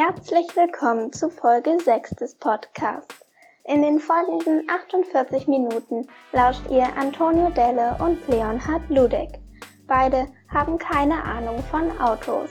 [0.00, 3.16] Herzlich willkommen zu Folge 6 des Podcasts.
[3.64, 9.40] In den folgenden 48 Minuten lauscht ihr Antonio Delle und Leonhard Ludek.
[9.88, 12.48] Beide haben keine Ahnung von Autos.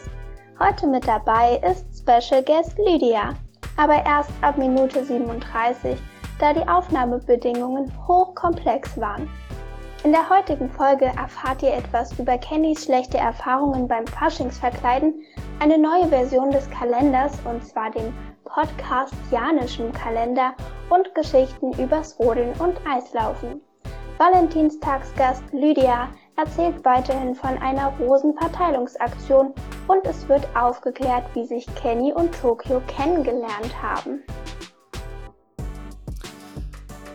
[0.60, 3.34] Heute mit dabei ist Special Guest Lydia,
[3.78, 5.98] aber erst ab Minute 37,
[6.40, 9.30] da die Aufnahmebedingungen hochkomplex waren.
[10.04, 15.24] In der heutigen Folge erfahrt ihr etwas über Kennys schlechte Erfahrungen beim Faschingsverkleiden,
[15.60, 18.14] eine neue Version des Kalenders und zwar den
[18.46, 20.56] Podcast Janischen Kalender
[20.90, 23.62] und Geschichten übers Rodeln und Eislaufen.
[24.18, 29.54] Valentinstagsgast Lydia erzählt weiterhin von einer Rosenverteilungsaktion
[29.88, 34.24] und es wird aufgeklärt, wie sich Kenny und Tokio kennengelernt haben.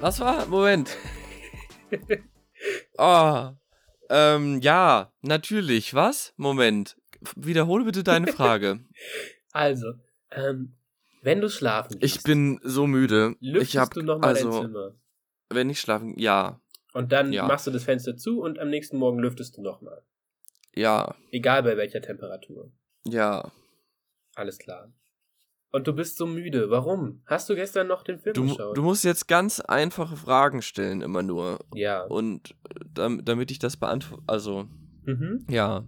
[0.01, 0.47] Was war?
[0.47, 0.97] Moment.
[2.99, 3.49] oh.
[4.15, 5.95] Ähm, ja, natürlich.
[5.95, 6.35] Was?
[6.37, 6.99] Moment.
[7.37, 8.81] Wiederhole bitte deine Frage.
[9.53, 9.93] also,
[10.31, 10.75] ähm,
[11.23, 12.17] wenn du schlafen gehst.
[12.17, 13.37] Ich bin so müde.
[13.41, 14.95] Lüftest ich hab, du nochmal also, dein Zimmer?
[15.51, 16.61] Wenn ich schlafen, ja.
[16.93, 17.47] Und dann ja.
[17.47, 20.03] machst du das Fenster zu und am nächsten Morgen lüftest du nochmal.
[20.75, 21.15] Ja.
[21.31, 22.71] Egal bei welcher Temperatur.
[23.07, 23.51] Ja.
[24.35, 24.93] Alles klar.
[25.71, 26.71] Und du bist so müde.
[26.71, 27.23] Warum?
[27.25, 28.77] Hast du gestern noch den Film du, geschaut?
[28.77, 31.61] Du musst jetzt ganz einfache Fragen stellen, immer nur.
[31.75, 32.05] Ja.
[32.05, 32.55] Und
[32.93, 34.23] damit, damit ich das beantworte.
[34.27, 34.69] Also.
[35.05, 35.47] Mhm.
[35.49, 35.85] Ja.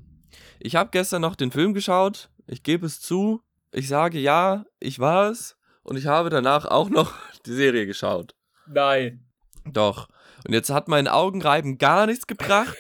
[0.61, 2.31] Ich habe gestern noch den Film geschaut.
[2.47, 3.43] Ich gebe es zu.
[3.73, 5.57] Ich sage ja, ich war es.
[5.83, 7.13] Und ich habe danach auch noch
[7.47, 8.35] die Serie geschaut.
[8.67, 9.27] Nein.
[9.67, 10.09] Doch.
[10.47, 12.77] Und jetzt hat mein Augenreiben gar nichts gebracht.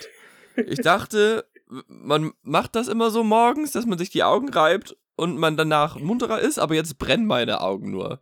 [0.56, 1.44] Ich dachte,
[1.88, 5.98] man macht das immer so morgens, dass man sich die Augen reibt und man danach
[5.98, 8.20] munterer ist, aber jetzt brennen meine Augen nur.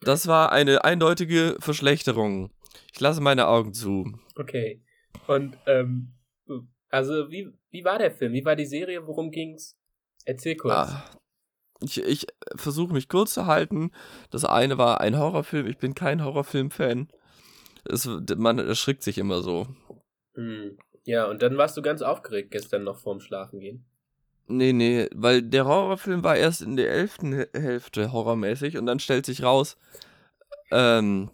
[0.00, 2.50] Das war eine eindeutige Verschlechterung.
[2.92, 4.18] Ich lasse meine Augen zu.
[4.36, 4.82] Okay.
[5.26, 6.12] Und, ähm,
[6.90, 8.32] also, wie, wie war der Film?
[8.32, 9.06] Wie war die Serie?
[9.06, 9.76] Worum ging's?
[10.24, 10.74] Erzähl kurz.
[10.74, 11.04] Ah,
[11.82, 13.92] ich ich versuche mich kurz zu halten.
[14.30, 15.66] Das eine war ein Horrorfilm.
[15.66, 17.08] Ich bin kein Horrorfilm-Fan.
[18.36, 19.66] Man erschrickt sich immer so.
[20.34, 20.76] Hm.
[21.04, 23.86] Ja, und dann warst du ganz aufgeregt gestern noch vorm Schlafengehen.
[24.46, 29.24] Nee, nee, weil der Horrorfilm war erst in der elften Hälfte horrormäßig und dann stellt
[29.24, 29.78] sich raus,
[30.72, 31.30] ähm,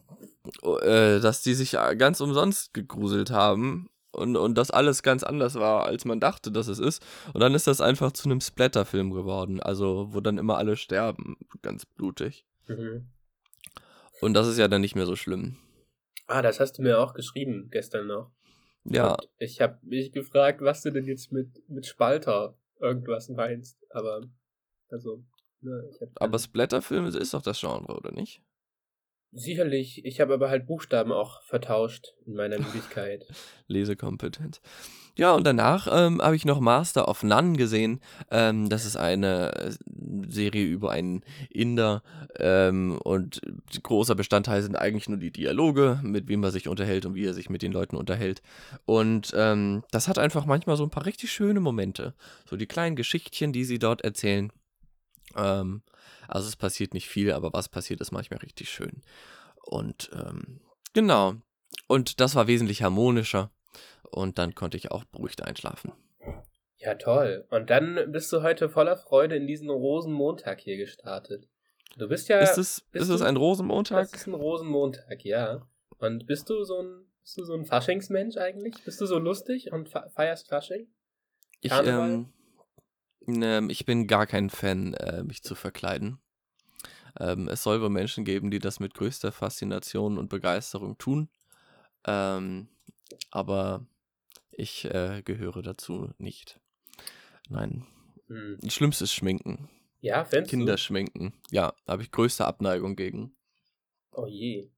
[0.63, 5.87] äh, dass die sich ganz umsonst gegruselt haben und, und das alles ganz anders war,
[5.87, 7.05] als man dachte, dass es ist.
[7.33, 11.37] Und dann ist das einfach zu einem Splatterfilm geworden, also wo dann immer alle sterben,
[11.63, 12.47] ganz blutig.
[12.67, 13.09] Mhm.
[14.21, 15.57] Und das ist ja dann nicht mehr so schlimm.
[16.27, 18.33] Ah, das hast du mir auch geschrieben gestern noch.
[18.85, 19.13] Ja.
[19.13, 23.79] Und ich habe mich gefragt, was du denn jetzt mit, mit Spalter irgendwas meinst.
[23.91, 24.23] Aber,
[24.89, 25.25] also,
[25.61, 28.43] ne, ich hab Aber Splatterfilm ist doch das Genre, oder nicht?
[29.39, 33.27] Sicherlich, ich habe aber halt Buchstaben auch vertauscht in meiner Müdigkeit.
[33.69, 34.63] Lesekompetenz.
[35.15, 38.01] Ja, und danach ähm, habe ich noch Master of None gesehen.
[38.31, 39.77] Ähm, das ist eine
[40.27, 42.03] Serie über einen Inder
[42.39, 43.43] ähm, und
[43.83, 47.35] großer Bestandteil sind eigentlich nur die Dialoge, mit wem er sich unterhält und wie er
[47.35, 48.41] sich mit den Leuten unterhält.
[48.87, 52.15] Und ähm, das hat einfach manchmal so ein paar richtig schöne Momente.
[52.49, 54.51] So die kleinen Geschichtchen, die sie dort erzählen.
[55.37, 55.83] Ähm,
[56.29, 59.03] also es passiert nicht viel, aber was passiert, ist manchmal richtig schön.
[59.63, 60.61] Und ähm,
[60.93, 61.35] genau.
[61.89, 63.51] Und das war wesentlich harmonischer.
[64.11, 65.93] Und dann konnte ich auch beruhigt einschlafen.
[66.79, 67.47] Ja, toll.
[67.51, 71.49] Und dann bist du heute voller Freude in diesen Rosenmontag hier gestartet.
[71.97, 72.39] Du bist ja.
[72.39, 74.11] Ist es, ist es ein Rosenmontag?
[74.11, 75.67] Das ist ein Rosenmontag, ja.
[75.99, 78.75] Und bist du so ein, bist du so ein Faschingsmensch eigentlich?
[78.85, 80.89] Bist du so lustig und feierst Fasching?
[81.61, 82.33] Ich, ähm,
[83.27, 86.19] ne, ich bin gar kein Fan, äh, mich zu verkleiden.
[87.19, 91.29] Ähm, es soll wohl Menschen geben, die das mit größter Faszination und Begeisterung tun.
[92.07, 92.69] Ähm,
[93.31, 93.87] aber
[94.51, 96.61] ich äh, gehöre dazu nicht.
[97.49, 97.87] Nein.
[98.29, 98.59] Hm.
[98.61, 99.71] Das Schlimmste ist Schminken.
[100.01, 100.79] Ja, findest Kinder du?
[100.79, 101.33] schminken.
[101.51, 103.35] Ja, da habe ich größte Abneigung gegen.
[104.13, 104.71] Oh je.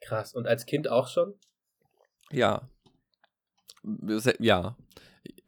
[0.00, 0.34] Krass.
[0.34, 1.34] Und als Kind auch schon?
[2.30, 2.68] Ja.
[4.38, 4.76] Ja.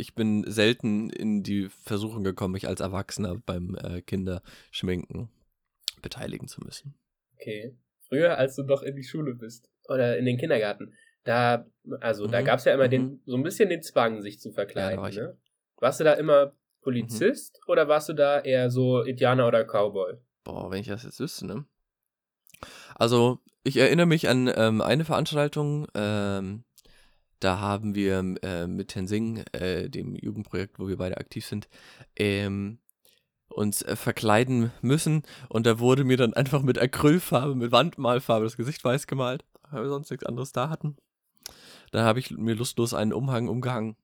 [0.03, 5.29] Ich bin selten in die Versuchung gekommen, mich als Erwachsener beim äh, Kinderschminken
[6.03, 6.97] beteiligen zu müssen.
[7.37, 7.77] Okay.
[8.09, 10.93] Früher, als du noch in die Schule bist oder in den Kindergarten,
[11.23, 11.67] da,
[12.01, 12.91] also Mhm, da gab es ja immer mhm.
[12.91, 14.97] den, so ein bisschen den Zwang, sich zu verkleiden.
[14.97, 15.39] da war ne?
[15.77, 20.15] Warst du da immer Polizist oder warst du da eher so Indianer oder Cowboy?
[20.43, 21.65] Boah, wenn ich das jetzt wüsste, ne?
[22.97, 26.65] Also, ich erinnere mich an ähm, eine Veranstaltung, ähm,
[27.45, 31.69] da haben wir äh, mit Tensing, äh, dem Jugendprojekt, wo wir beide aktiv sind,
[32.17, 32.79] ähm,
[33.49, 38.57] uns äh, verkleiden müssen und da wurde mir dann einfach mit Acrylfarbe, mit Wandmalfarbe das
[38.57, 40.97] Gesicht weiß gemalt, weil wir sonst nichts anderes da hatten.
[41.91, 43.97] Da habe ich mir lustlos einen Umhang umgehangen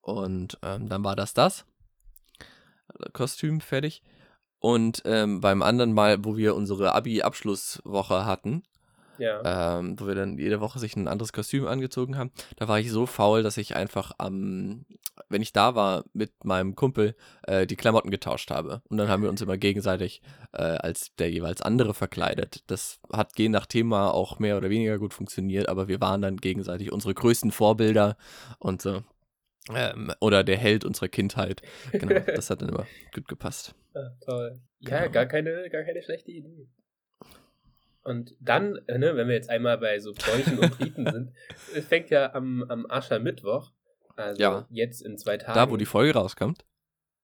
[0.00, 1.64] und ähm, dann war das das.
[3.12, 4.02] Kostüm fertig.
[4.58, 8.62] Und ähm, beim anderen Mal, wo wir unsere Abi-Abschlusswoche hatten,
[9.20, 9.78] Ja.
[9.78, 12.90] ähm, wo wir dann jede Woche sich ein anderes Kostüm angezogen haben, da war ich
[12.90, 14.86] so faul, dass ich einfach am,
[15.28, 17.14] wenn ich da war mit meinem Kumpel,
[17.46, 18.82] äh, die Klamotten getauscht habe.
[18.88, 20.22] Und dann haben wir uns immer gegenseitig
[20.52, 22.64] äh, als der jeweils andere verkleidet.
[22.68, 26.38] Das hat je nach Thema auch mehr oder weniger gut funktioniert, aber wir waren dann
[26.38, 28.16] gegenseitig unsere größten Vorbilder
[28.58, 29.02] und so.
[29.74, 31.60] Ähm, oder der Held unserer Kindheit.
[31.92, 33.74] Genau, das hat dann immer gut gepasst.
[33.94, 34.58] Ah, toll.
[34.80, 35.10] Ja, Genau.
[35.12, 36.66] gar keine, gar keine schlechte Idee.
[38.02, 41.32] Und dann, äh, ne, wenn wir jetzt einmal bei so Bräuchen und Riten sind,
[41.74, 43.72] es fängt ja am, am Aschermittwoch,
[44.16, 44.66] also Ja.
[44.70, 45.54] jetzt in zwei Tagen.
[45.54, 46.64] Da, wo die Folge rauskommt.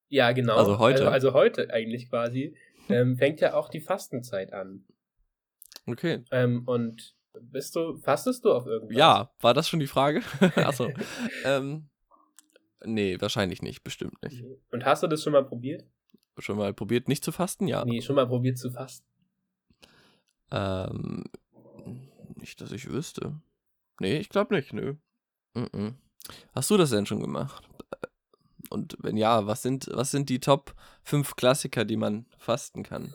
[0.09, 0.57] Ja, genau.
[0.57, 0.99] Also heute.
[1.01, 2.57] Also, also heute eigentlich quasi,
[2.89, 4.85] ähm, fängt ja auch die Fastenzeit an.
[5.87, 6.25] Okay.
[6.31, 8.97] Ähm, und bist du, fastest du auf irgendwas?
[8.97, 10.21] Ja, war das schon die Frage?
[10.57, 10.91] Achso.
[11.45, 11.89] ähm,
[12.85, 14.45] nee, wahrscheinlich nicht, bestimmt nicht.
[14.71, 15.85] Und hast du das schon mal probiert?
[16.39, 17.67] Schon mal probiert, nicht zu fasten?
[17.67, 17.85] Ja.
[17.85, 19.07] Nee, schon mal probiert zu fasten.
[20.51, 21.25] Ähm,
[22.37, 23.41] nicht, dass ich wüsste.
[24.01, 24.95] Nee, ich glaube nicht, nö.
[25.55, 25.97] Mhm.
[26.55, 27.69] Hast du das denn schon gemacht?
[28.71, 33.15] Und wenn ja, was sind, was sind die Top 5 Klassiker, die man fasten kann?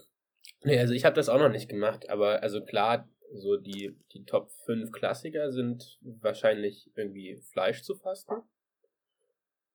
[0.63, 4.25] Nee, also ich habe das auch noch nicht gemacht, aber also klar, so die, die
[4.25, 8.35] Top 5 Klassiker sind wahrscheinlich irgendwie Fleisch zu fasten.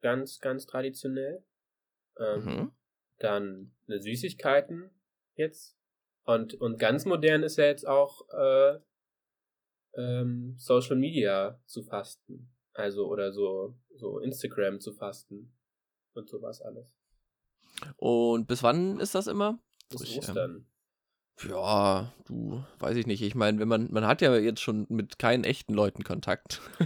[0.00, 1.42] Ganz, ganz traditionell.
[2.18, 2.72] Ähm, Mhm.
[3.18, 4.90] Dann eine Süßigkeiten
[5.36, 5.75] jetzt.
[6.26, 8.78] Und, und ganz modern ist ja jetzt auch äh,
[9.94, 12.52] ähm, Social Media zu fasten.
[12.74, 15.56] Also oder so, so Instagram zu fasten.
[16.14, 16.94] Und sowas alles.
[17.96, 19.58] Und bis wann ist das immer?
[19.90, 20.66] Bis Ich, ähm, Ostern.
[21.46, 23.22] Ja, du, weiß ich nicht.
[23.22, 26.60] Ich meine, wenn man, man hat ja jetzt schon mit keinen echten Leuten Kontakt.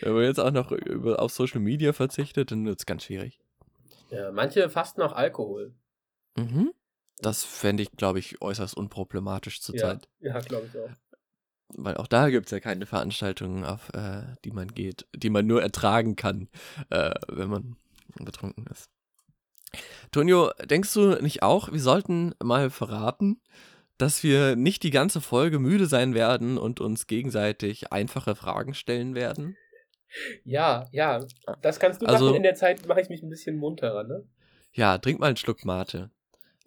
[0.00, 3.40] wenn man jetzt auch noch über, auf Social Media verzichtet, dann wird es ganz schwierig.
[4.10, 5.74] ja, manche fasten auch Alkohol.
[6.36, 6.72] Mhm.
[7.18, 10.08] Das fände ich, glaube ich, äußerst unproblematisch zurzeit.
[10.20, 10.90] Ja, ja glaube ich auch.
[11.76, 15.46] Weil auch da gibt es ja keine Veranstaltungen, auf äh, die man geht, die man
[15.46, 16.48] nur ertragen kann,
[16.88, 17.76] äh, wenn man
[18.18, 18.90] betrunken ist.
[20.10, 23.40] Tonio, denkst du nicht auch, wir sollten mal verraten,
[23.98, 29.14] dass wir nicht die ganze Folge müde sein werden und uns gegenseitig einfache Fragen stellen
[29.14, 29.56] werden?
[30.42, 31.24] Ja, ja,
[31.62, 32.36] das kannst du Also- machen.
[32.36, 34.24] In der Zeit mache ich mich ein bisschen munterer, ne?
[34.72, 36.10] Ja, trink mal einen Schluck Mate.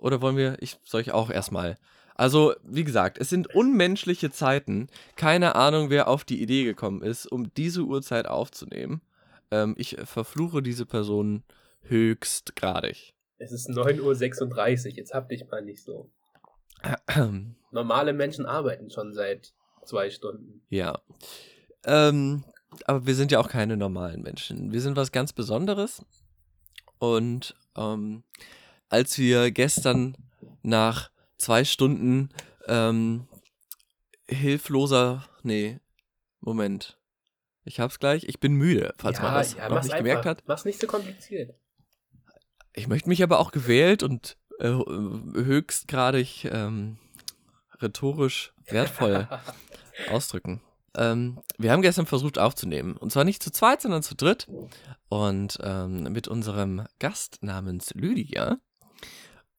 [0.04, 1.78] Oder wollen wir, ich soll ich auch erstmal.
[2.16, 4.88] Also, wie gesagt, es sind unmenschliche Zeiten.
[5.16, 9.02] Keine Ahnung, wer auf die Idee gekommen ist, um diese Uhrzeit aufzunehmen.
[9.50, 11.44] Ähm, ich verfluche diese Person
[11.84, 13.14] höchstgradig.
[13.38, 16.10] Es ist 9.36 Uhr, jetzt hab dich mal nicht so.
[17.72, 19.54] Normale Menschen arbeiten schon seit
[19.86, 20.62] zwei Stunden.
[20.70, 21.00] ja.
[21.86, 22.44] Ähm,
[22.86, 24.72] aber wir sind ja auch keine normalen Menschen.
[24.72, 26.06] Wir sind was ganz Besonderes.
[26.98, 28.24] Und ähm,
[28.94, 30.16] als wir gestern
[30.62, 31.10] nach
[31.40, 32.30] zwei Stunden
[32.68, 33.28] ähm,
[34.28, 35.80] hilfloser, nee,
[36.42, 37.00] Moment.
[37.66, 38.26] Ich hab's gleich.
[38.26, 40.30] Ich bin müde, falls man das noch mach's nicht gemerkt einfach.
[40.30, 40.44] hat.
[40.48, 41.56] Mach's nicht so kompliziert.
[42.74, 47.00] Ich möchte mich aber auch gewählt und äh, höchstgradig ähm,
[47.82, 49.28] rhetorisch wertvoll
[50.12, 50.62] ausdrücken.
[50.96, 52.96] Ähm, wir haben gestern versucht aufzunehmen.
[52.98, 54.48] Und zwar nicht zu zweit, sondern zu dritt.
[55.10, 58.60] Und ähm, mit unserem Gast namens Lydia.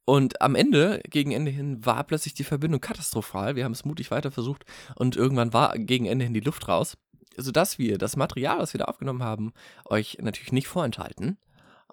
[0.04, 3.56] Und am Ende, gegen Ende hin, war plötzlich die Verbindung katastrophal.
[3.56, 4.64] Wir haben es mutig weiter versucht
[4.96, 6.96] und irgendwann war gegen Ende hin die Luft raus.
[7.36, 9.52] Sodass wir das Material, was wir da aufgenommen haben,
[9.86, 11.38] euch natürlich nicht vorenthalten.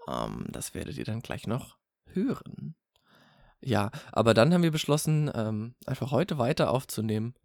[0.07, 2.75] Ähm, das werdet ihr dann gleich noch hören.
[3.61, 7.35] Ja, aber dann haben wir beschlossen, ähm, einfach heute weiter aufzunehmen.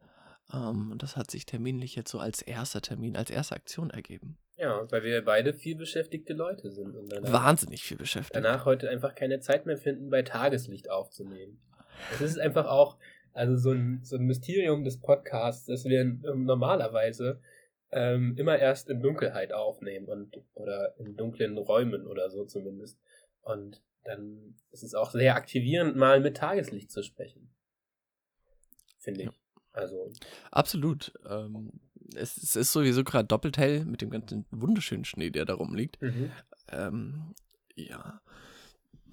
[0.52, 4.38] Ähm, das hat sich terminlich jetzt so als erster Termin, als erste Aktion ergeben.
[4.56, 8.34] Ja, weil wir beide viel beschäftigte Leute sind und danach, Wahnsinnig viel beschäftigt.
[8.34, 11.60] danach heute einfach keine Zeit mehr finden, bei Tageslicht aufzunehmen.
[12.12, 12.96] Es ist einfach auch,
[13.34, 17.40] also so ein, so ein Mysterium des Podcasts, dass wir ähm, normalerweise
[17.92, 22.98] ähm, immer erst in Dunkelheit aufnehmen und oder in dunklen Räumen oder so zumindest.
[23.42, 27.54] Und dann ist es auch sehr aktivierend, mal mit Tageslicht zu sprechen.
[28.98, 29.30] Finde ich.
[29.72, 30.10] Also,
[30.50, 31.12] Absolut.
[31.28, 31.72] Ähm,
[32.14, 36.00] es, es ist sowieso gerade doppelt hell mit dem ganzen wunderschönen Schnee, der da rumliegt.
[36.00, 36.30] mhm.
[36.70, 37.34] Ähm,
[37.74, 38.20] ja.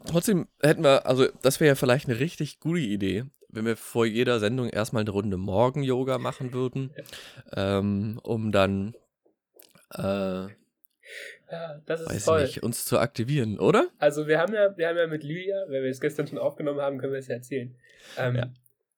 [0.05, 4.05] Trotzdem hätten wir, also das wäre ja vielleicht eine richtig gute Idee, wenn wir vor
[4.05, 6.91] jeder Sendung erstmal eine Runde Morgen-Yoga machen würden,
[7.55, 8.95] ähm, um dann,
[9.93, 10.47] äh,
[11.51, 12.41] ja, das ist weiß toll.
[12.41, 13.89] nicht, uns zu aktivieren, oder?
[13.99, 16.81] Also wir haben ja, wir haben ja mit Lydia, weil wir es gestern schon aufgenommen
[16.81, 17.75] haben, können wir es ja erzählen.
[18.17, 18.53] Ähm, Ja.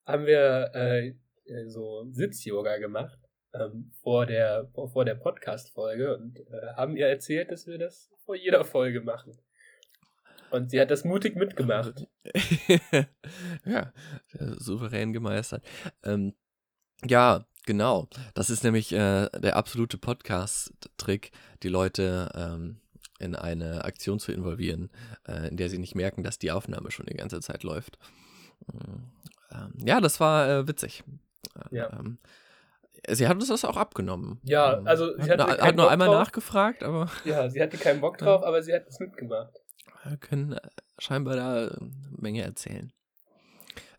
[0.06, 1.08] Haben wir äh,
[1.46, 3.18] äh, so Sitz-Yoga gemacht
[3.60, 8.36] ähm, vor der vor der Podcast-Folge und äh, haben ihr erzählt, dass wir das vor
[8.36, 9.38] jeder Folge machen.
[10.50, 12.06] Und sie hat das mutig mitgemacht.
[13.64, 13.92] ja,
[14.58, 15.64] souverän gemeistert.
[16.04, 16.34] Ähm,
[17.04, 18.08] ja, genau.
[18.34, 21.32] Das ist nämlich äh, der absolute Podcast-Trick,
[21.62, 22.80] die Leute ähm,
[23.18, 24.90] in eine Aktion zu involvieren,
[25.26, 27.98] äh, in der sie nicht merken, dass die Aufnahme schon die ganze Zeit läuft.
[29.50, 31.02] Ähm, ja, das war äh, witzig.
[31.70, 31.90] Ja.
[33.08, 34.40] Sie hat uns das auch abgenommen.
[34.42, 36.18] Ja, Ähm, also sie hat, hatte hat, nur Bock einmal drauf.
[36.18, 39.54] nachgefragt, aber Ja, sie hatte keinen Bock drauf, aber sie hat es mitgemacht.
[40.04, 40.60] wir können äh,
[40.98, 42.92] scheinbar da äh, eine Menge erzählen.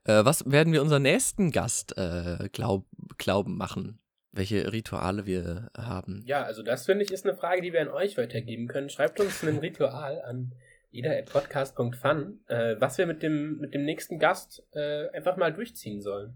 [0.04, 2.86] Äh, was werden wir unseren nächsten Gast äh, glaub,
[3.18, 4.00] glauben machen?
[4.34, 6.22] Welche Rituale wir haben?
[6.26, 8.90] Ja, also das finde ich ist eine Frage, die wir an euch weitergeben können.
[8.90, 10.54] Schreibt uns ein Ritual an
[10.92, 16.36] ida.podcast.fun, äh, was wir mit dem, mit dem nächsten Gast äh, einfach mal durchziehen sollen.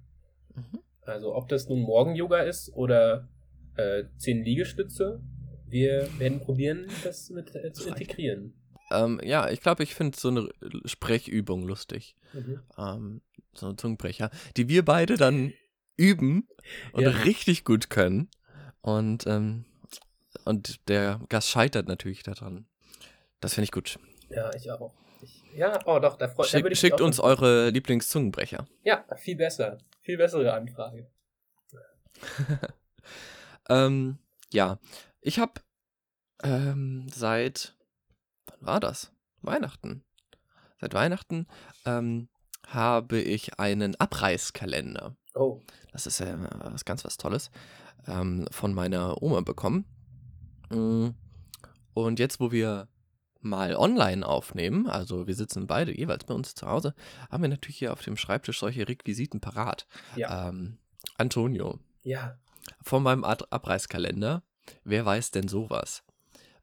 [0.55, 0.79] Mhm.
[1.01, 3.27] Also ob das nun Morgen-Yoga ist oder
[3.75, 5.22] äh, 10 Liegestütze,
[5.67, 8.53] wir werden probieren, das mit äh, zu integrieren.
[8.91, 10.50] Ähm, ja, ich glaube, ich finde so eine
[10.86, 12.15] Sprechübung lustig.
[12.34, 12.60] Mhm.
[12.77, 13.22] Ähm,
[13.53, 15.53] so ein Zungenbrecher, die wir beide dann
[15.98, 16.48] üben
[16.93, 17.10] und Ja.
[17.10, 18.29] richtig gut können.
[18.81, 19.65] Und, ähm,
[20.46, 22.65] und der Gast scheitert natürlich daran.
[23.39, 23.98] Das finde ich gut.
[24.29, 24.93] Ja, ich auch.
[25.22, 28.65] Ich, ja, oh doch, da freut Schick, schickt uns eure Lieblingszungenbrecher.
[28.84, 29.77] Ja, viel besser.
[30.01, 31.10] Viel bessere Anfrage.
[33.70, 34.17] Ähm,
[34.51, 34.79] ja,
[35.22, 35.53] ich habe
[36.43, 37.75] ähm, seit,
[38.48, 39.13] wann war das?
[39.41, 40.03] Weihnachten.
[40.79, 41.48] Seit Weihnachten
[41.86, 42.27] ähm,
[42.67, 45.15] habe ich einen Abreißkalender.
[45.36, 45.62] Oh,
[45.93, 46.38] Das ist ja
[46.72, 47.51] was ganz was Tolles.
[48.08, 49.86] Ähm, von meiner Oma bekommen.
[50.70, 51.10] Mm,
[51.93, 52.88] Und jetzt, wo wir
[53.41, 56.93] mal online aufnehmen, also wir sitzen beide jeweils bei uns zu Hause,
[57.29, 59.88] haben wir natürlich hier auf dem Schreibtisch solche Requisiten parat.
[60.15, 60.50] ja.
[60.50, 60.77] Ähm,
[61.17, 62.38] Antonio, Ja.
[62.83, 64.43] von meinem Ad Abreißkalender.
[64.83, 66.03] Wer weiß denn sowas?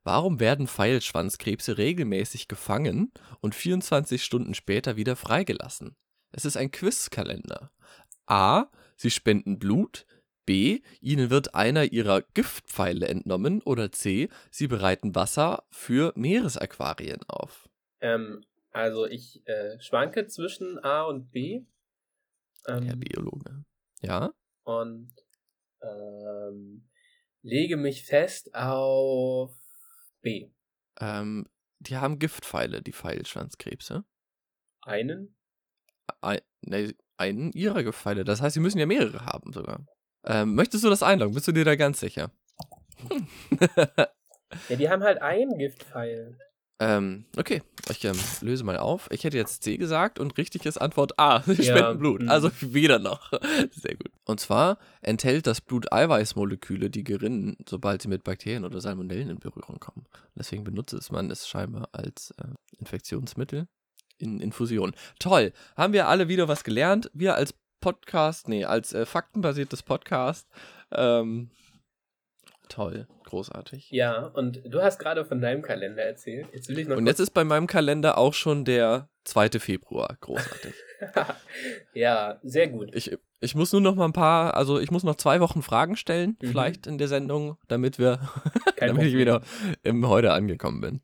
[0.04, 5.96] Warum werden Pfeilschwanzkrebse regelmäßig gefangen und 24 Stunden später wieder freigelassen?
[6.32, 7.70] Es ist ein Quizkalender.
[8.26, 8.66] A.
[8.96, 10.06] Sie spenden Blut.
[10.48, 10.80] B.
[11.02, 13.60] Ihnen wird einer ihrer Giftpfeile entnommen.
[13.62, 14.30] Oder C.
[14.50, 17.68] Sie bereiten Wasser für Meeresaquarien auf.
[18.00, 21.66] Ähm, also ich äh, schwanke zwischen A und B.
[22.66, 23.64] Ähm, Herr Biologe.
[24.00, 24.32] Ja?
[24.68, 25.14] und
[25.82, 26.88] ähm,
[27.42, 29.56] lege mich fest auf
[30.20, 30.50] B.
[31.00, 31.46] Ähm,
[31.78, 34.04] die haben Giftpfeile, die Pfeilschwanzkrebse.
[34.82, 35.36] Einen?
[36.20, 38.24] Ein, ne, einen ihrer Giftpfeile.
[38.24, 39.86] Das heißt, sie müssen ja mehrere haben sogar.
[40.24, 41.34] Ähm, möchtest du das einloggen?
[41.34, 42.30] Bist du dir da ganz sicher?
[44.68, 46.36] Ja, die haben halt einen Giftpfeil.
[46.80, 49.08] ähm, okay, ich ähm, löse mal auf.
[49.10, 51.42] Ich hätte jetzt C gesagt und richtig ist Antwort A.
[51.46, 52.20] Sie Ja, spenden Blut.
[52.22, 52.28] hm.
[52.28, 53.30] Also weder noch.
[53.72, 54.10] Sehr gut.
[54.24, 59.38] Und zwar enthält das Blut Eiweißmoleküle, die gerinnen, sobald sie mit Bakterien oder Salmonellen in
[59.38, 60.06] Berührung kommen.
[60.34, 62.44] Deswegen benutzt es man es scheinbar als äh,
[62.78, 63.66] Infektionsmittel
[64.18, 64.94] in Infusion.
[65.20, 65.52] Toll.
[65.76, 67.10] Haben wir alle wieder was gelernt?
[67.14, 70.48] Wir als Podcast, nee, als äh, faktenbasiertes Podcast.
[70.92, 71.50] Ähm,
[72.68, 73.06] toll.
[73.24, 73.90] Großartig.
[73.90, 76.48] Ja, und du hast gerade von deinem Kalender erzählt.
[76.52, 79.50] Jetzt will ich noch Und jetzt ist bei meinem Kalender auch schon der 2.
[79.60, 80.16] Februar.
[80.20, 80.74] Großartig.
[81.94, 82.88] ja, sehr gut.
[82.94, 85.96] Ich, ich muss nur noch mal ein paar, also ich muss noch zwei Wochen Fragen
[85.96, 86.48] stellen, Mhm.
[86.48, 88.20] vielleicht in der Sendung, damit wir,
[88.78, 89.42] damit ich wieder
[89.82, 91.00] im Heute angekommen bin.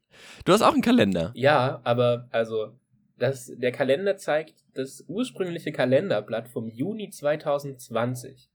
[0.46, 1.30] Du hast auch einen Kalender.
[1.34, 2.72] Ja, aber also
[3.16, 8.50] das, der Kalender zeigt das ursprüngliche Kalenderblatt vom Juni 2020.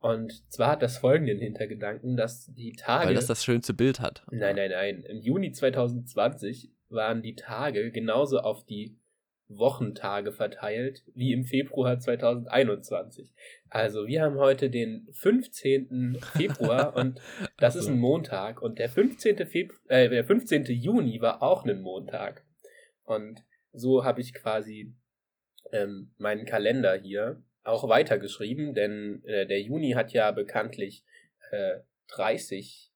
[0.00, 3.08] Und zwar hat das folgenden Hintergedanken, dass die Tage.
[3.08, 4.24] Weil das das schönste Bild hat.
[4.30, 5.04] nein, nein, nein.
[5.08, 8.96] Im Juni 2020 waren die Tage genauso auf die
[9.48, 13.30] Wochentage verteilt wie im Februar 2021.
[13.68, 16.18] Also wir haben heute den 15.
[16.36, 17.20] Februar und
[17.58, 17.92] das Ach ist so.
[17.92, 19.46] ein Montag und der 15.
[19.46, 20.64] Februar, äh, der 15.
[20.64, 22.44] Juni war auch ein Montag.
[23.04, 24.94] Und so habe ich quasi
[25.72, 31.04] ähm, meinen Kalender hier auch weitergeschrieben, denn äh, der Juni hat ja bekanntlich
[31.50, 32.92] äh, 30,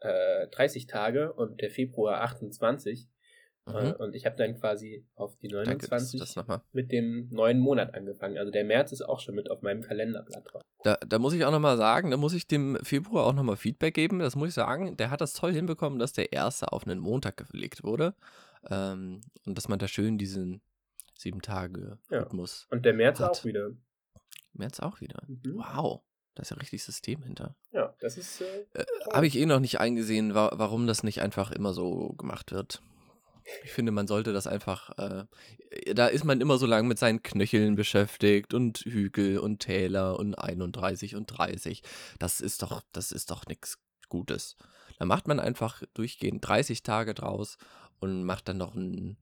[0.00, 3.08] äh, 30 Tage und der Februar 28.
[3.74, 3.92] Äh, Mhm.
[3.98, 6.60] und ich habe dann quasi auf die Danke, dass du 29 das nochmal.
[6.72, 8.38] mit dem neuen Monat angefangen.
[8.38, 10.62] Also der März ist auch schon mit auf meinem Kalenderblatt drauf.
[10.84, 13.94] Da, da muss ich auch nochmal sagen, da muss ich dem Februar auch nochmal Feedback
[13.94, 14.20] geben.
[14.20, 17.36] Das muss ich sagen, der hat das toll hinbekommen, dass der erste auf einen Montag
[17.50, 18.14] gelegt wurde.
[18.70, 20.60] Ähm, und dass man da schön diesen
[21.16, 22.20] sieben Tage Ja.
[22.20, 22.66] Rhythmus.
[22.70, 23.30] Und der März Hat.
[23.40, 23.70] auch wieder.
[24.52, 25.22] März auch wieder.
[25.26, 25.56] Mhm.
[25.56, 26.00] Wow.
[26.34, 27.56] Da ist ja richtig System hinter.
[27.72, 28.40] Ja, das ist.
[28.40, 28.44] Äh,
[28.74, 28.84] Äh.
[29.12, 32.80] Habe ich eh noch nicht eingesehen, wa warum das nicht einfach immer so gemacht wird.
[33.64, 34.90] Ich finde, man sollte das einfach.
[34.98, 35.24] Äh,
[35.94, 40.34] da ist man immer so lange mit seinen Knöcheln beschäftigt und Hügel und Täler und
[40.34, 41.82] 31 und 30.
[42.18, 43.78] Das ist doch, das ist doch nichts
[44.08, 44.56] Gutes.
[44.98, 47.56] Da macht man einfach durchgehend 30 Tage draus
[48.00, 49.16] und macht dann noch einen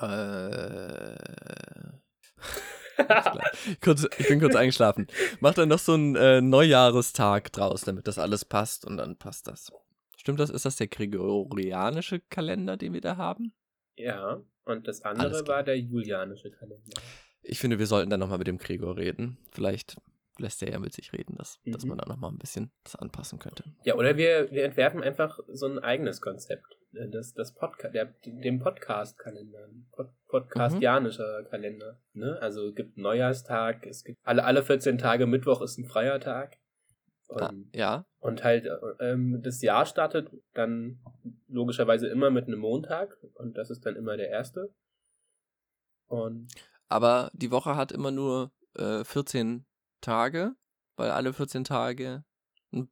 [0.00, 1.16] Äh.
[3.80, 5.06] kurz, ich bin kurz eingeschlafen.
[5.40, 9.46] Mach dann noch so einen äh, Neujahrestag draus, damit das alles passt und dann passt
[9.46, 9.72] das.
[10.18, 10.50] Stimmt das?
[10.50, 13.52] Ist das der gregorianische Kalender, den wir da haben?
[13.96, 17.00] Ja, und das andere war der julianische Kalender.
[17.42, 19.38] Ich finde, wir sollten dann nochmal mit dem Gregor reden.
[19.52, 19.96] Vielleicht
[20.38, 21.72] lässt er ja mit sich reden, dass, Mhm.
[21.72, 23.64] dass man da nochmal ein bisschen das anpassen könnte.
[23.84, 26.66] Ja, oder wir, wir entwerfen einfach so ein eigenes Konzept.
[26.94, 29.68] Äh, Das, das Podca der, dem Podcast-Kalender.
[29.92, 32.00] Pod Podcastianischer Kalender.
[32.12, 32.38] Ne?
[32.40, 36.20] Also es gibt einen Neujahrstag, es gibt alle, alle 14 Tage Mittwoch ist ein freier
[36.20, 36.56] Tag.
[37.30, 40.98] Ah, Und, ja, und halt äh, ähm, das Jahr startet dann
[41.48, 44.72] logischerweise immer mit einem Montag und das ist dann immer der erste.
[46.06, 46.48] Und
[46.88, 49.66] aber die Woche hat immer nur äh, 14
[50.00, 50.54] Tage,
[50.96, 52.24] weil alle 14 Tage
[52.72, 52.88] eine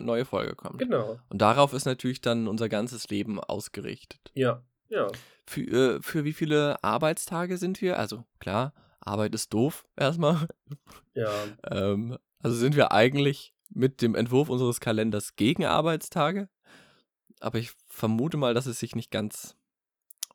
[0.00, 0.78] neue Folge kommt.
[0.78, 1.18] genau.
[1.28, 4.20] Und darauf ist natürlich dann unser ganzes Leben ausgerichtet.
[4.34, 5.08] Ja, ja.
[5.46, 7.98] Für, äh, für wie viele Arbeitstage sind wir?
[7.98, 10.48] Also klar, Arbeit ist doof erstmal.
[11.14, 11.30] Ja,
[11.70, 16.48] Ähm, also sind wir eigentlich mit dem Entwurf unseres Kalenders gegen Arbeitstage.
[17.40, 19.56] Aber ich vermute mal, dass es sich nicht ganz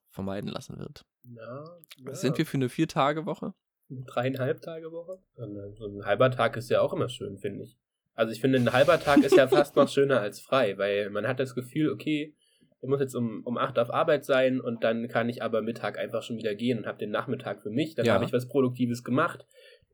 [0.10, 1.06] vermeiden lassen wird.
[1.24, 1.64] ja.
[2.04, 3.54] Was sind wir für eine Vier-Tage-Woche?
[3.90, 5.20] dreieinhalb Tage Woche.
[5.36, 7.78] So ein halber Tag ist ja auch immer schön, finde ich.
[8.16, 11.28] Also ich finde, ein halber Tag ist ja fast noch schöner als frei, weil man
[11.28, 12.36] hat das Gefühl, okay,
[12.84, 15.98] ich muss jetzt um, um 8 auf Arbeit sein und dann kann ich aber Mittag
[15.98, 17.96] einfach schon wieder gehen und habe den Nachmittag für mich.
[17.96, 18.14] Dann Ja.
[18.14, 19.46] habe ich was Produktives gemacht,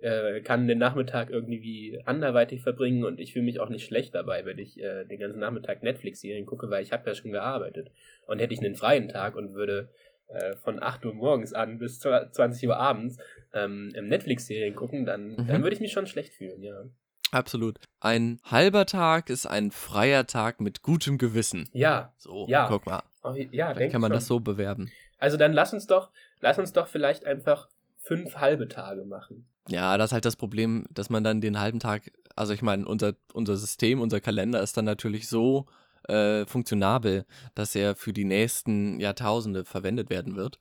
[0.02, 4.44] äh, kann den Nachmittag irgendwie anderweitig verbringen und ich fühle mich auch nicht schlecht dabei,
[4.46, 7.92] wenn ich äh, den ganzen Nachmittag Netflix-Serien gucke, weil ich habe ja schon gearbeitet.
[8.26, 9.90] Und hätte ich einen freien Tag und würde
[10.28, 13.18] äh, von 8 Uhr morgens an bis 20 Uhr abends
[13.54, 15.48] ähm, Netflix-Serien gucken, dann, Mhm.
[15.48, 16.86] dann würde ich mich schon schlecht fühlen, ja.
[17.32, 17.80] Absolut.
[18.00, 21.70] Ein halber Tag ist ein freier Tag mit gutem Gewissen.
[21.74, 22.68] Ja, So, Ja.
[22.68, 23.04] guck mal.
[23.24, 24.16] oh, ja, Vielleicht kann man schon.
[24.16, 24.92] das so bewerben.
[25.18, 27.68] Also dann lass uns doch, lass uns doch vielleicht einfach
[27.98, 29.46] fünf halbe Tage machen.
[29.68, 32.86] Ja, das ist halt das Problem, dass man dann den halben Tag, also ich meine,
[32.88, 35.68] unser, unser System, unser Kalender ist dann natürlich so
[36.08, 40.60] äh, funktionabel, dass er für die nächsten Jahrtausende verwendet werden wird.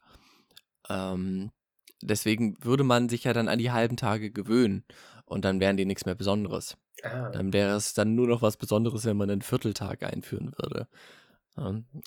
[0.90, 1.50] Ähm,
[2.02, 4.84] deswegen würde man sich ja dann an die halben Tage gewöhnen
[5.28, 6.76] und dann wären die nichts mehr Besonderes.
[7.04, 10.88] Ah, Dann wäre es dann nur noch was Besonderes, wenn man einen Vierteltag einführen würde.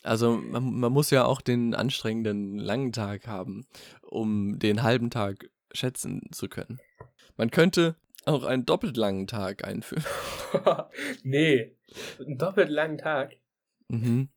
[0.04, 3.66] Also man, man muss ja auch den anstrengenden langen Tag haben,
[4.02, 6.80] um den halben Tag schätzen zu können.
[7.36, 10.04] Man könnte auch einen doppelt langen Tag einführen.
[11.24, 11.76] nee,
[12.20, 13.36] einen doppelt langen Tag.
[13.90, 14.30] Mhm.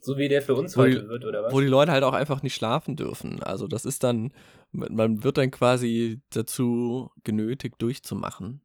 [0.00, 1.52] So wie der für uns Wo die- heute wird, oder was?
[1.52, 3.42] Wo die Leute halt auch einfach nicht schlafen dürfen.
[3.42, 4.32] Also das ist dann,
[4.72, 8.60] man wird dann quasi dazu genötigt durchzumachen.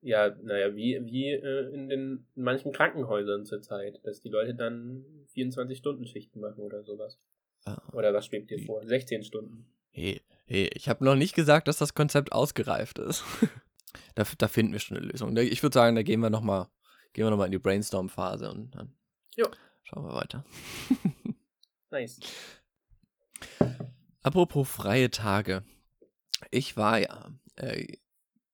[0.00, 5.04] Ja, naja, wie, wie äh, in den in manchen Krankenhäusern zurzeit, dass die Leute dann
[5.34, 7.18] 24-Stunden-Schichten machen oder sowas.
[7.66, 7.82] Ja.
[7.92, 8.86] Oder was schwebt dir vor?
[8.86, 9.66] 16 Stunden.
[9.90, 13.24] Hey, hey, ich habe noch nicht gesagt, dass das Konzept ausgereift ist.
[14.14, 15.34] da, da finden wir schon eine Lösung.
[15.34, 16.68] Da- Ich würde sagen, da gehen wir nochmal
[17.14, 18.94] gehen wir noch mal in die Brainstorm-Phase und dann
[19.36, 19.46] Jo.
[19.82, 20.44] schauen wir weiter.
[21.90, 22.20] Nice.
[24.22, 25.64] Apropos freie Tage.
[26.50, 27.86] Ich war ja äh,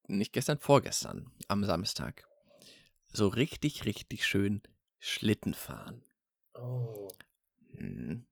[0.07, 2.27] nicht gestern, vorgestern am Samstag
[3.13, 4.63] so richtig, richtig schön
[4.99, 6.03] Schlitten fahren.
[6.55, 7.09] Oh.
[7.73, 8.27] Mhm.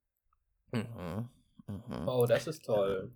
[0.73, 1.29] Mhm.
[1.67, 2.09] Mhm.
[2.09, 3.13] oh, das ist toll.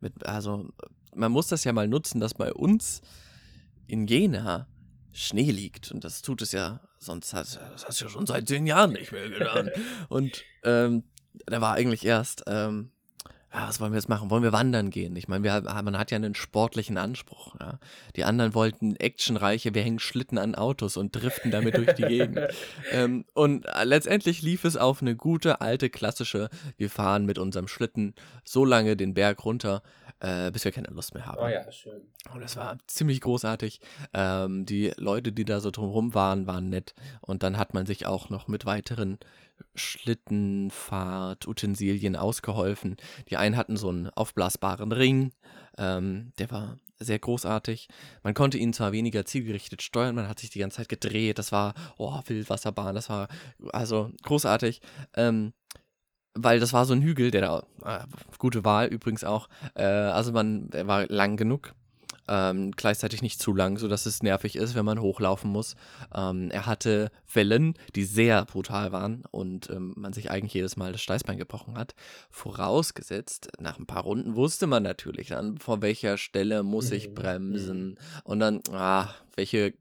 [0.00, 0.68] Mit, also,
[1.14, 3.00] man muss das ja mal nutzen, dass bei uns
[3.86, 4.68] in Jena
[5.12, 5.92] Schnee liegt.
[5.92, 8.92] Und das tut es ja, sonst hat das hast du ja schon seit zehn Jahren
[8.92, 9.70] nicht mehr getan.
[10.08, 11.04] Und ähm,
[11.46, 12.90] da war eigentlich erst, ähm,
[13.54, 14.30] ja, was wollen wir jetzt machen?
[14.30, 15.14] Wollen wir wandern gehen?
[15.14, 17.54] Ich meine, wir, man hat ja einen sportlichen Anspruch.
[17.60, 17.78] Ja?
[18.16, 22.40] Die anderen wollten actionreiche, wir hängen Schlitten an Autos und driften damit durch die Gegend.
[22.92, 27.68] Ähm, und äh, letztendlich lief es auf eine gute, alte, klassische, wir fahren mit unserem
[27.68, 28.14] Schlitten
[28.44, 29.82] so lange den Berg runter,
[30.20, 31.38] äh, bis wir keine Lust mehr haben.
[31.40, 32.02] Oh ja, schön.
[32.32, 33.80] Und das war ziemlich großartig.
[34.12, 36.94] Ähm, die Leute, die da so drumherum waren, waren nett.
[37.20, 39.18] Und dann hat man sich auch noch mit weiteren
[39.74, 42.96] Schlittenfahrt-Utensilien ausgeholfen.
[43.30, 45.32] Die einen hatten so einen aufblasbaren Ring,
[45.78, 47.88] ähm, der war sehr großartig.
[48.22, 51.38] Man konnte ihn zwar weniger zielgerichtet steuern, man hat sich die ganze Zeit gedreht.
[51.38, 53.28] Das war, oh, Wildwasserbahn, das war
[53.72, 54.80] also großartig.
[55.14, 55.52] Ähm,
[56.34, 58.04] weil das war so ein Hügel, der da, äh,
[58.38, 61.74] gute Wahl übrigens auch, äh, also man, der war lang genug,
[62.28, 65.76] ähm, gleichzeitig nicht zu lang, sodass es nervig ist, wenn man hochlaufen muss.
[66.14, 70.92] Ähm, er hatte Wellen, die sehr brutal waren und ähm, man sich eigentlich jedes Mal
[70.92, 71.94] das Steißbein gebrochen hat.
[72.30, 77.14] Vorausgesetzt, nach ein paar Runden wusste man natürlich dann, vor welcher Stelle muss ich Mhm,
[77.14, 79.74] bremsen und dann, ah, welche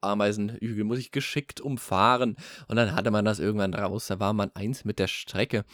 [0.00, 2.36] Ameisenhügel muss ich geschickt umfahren
[2.68, 5.64] und dann hatte man das irgendwann raus, da war man eins mit der Strecke.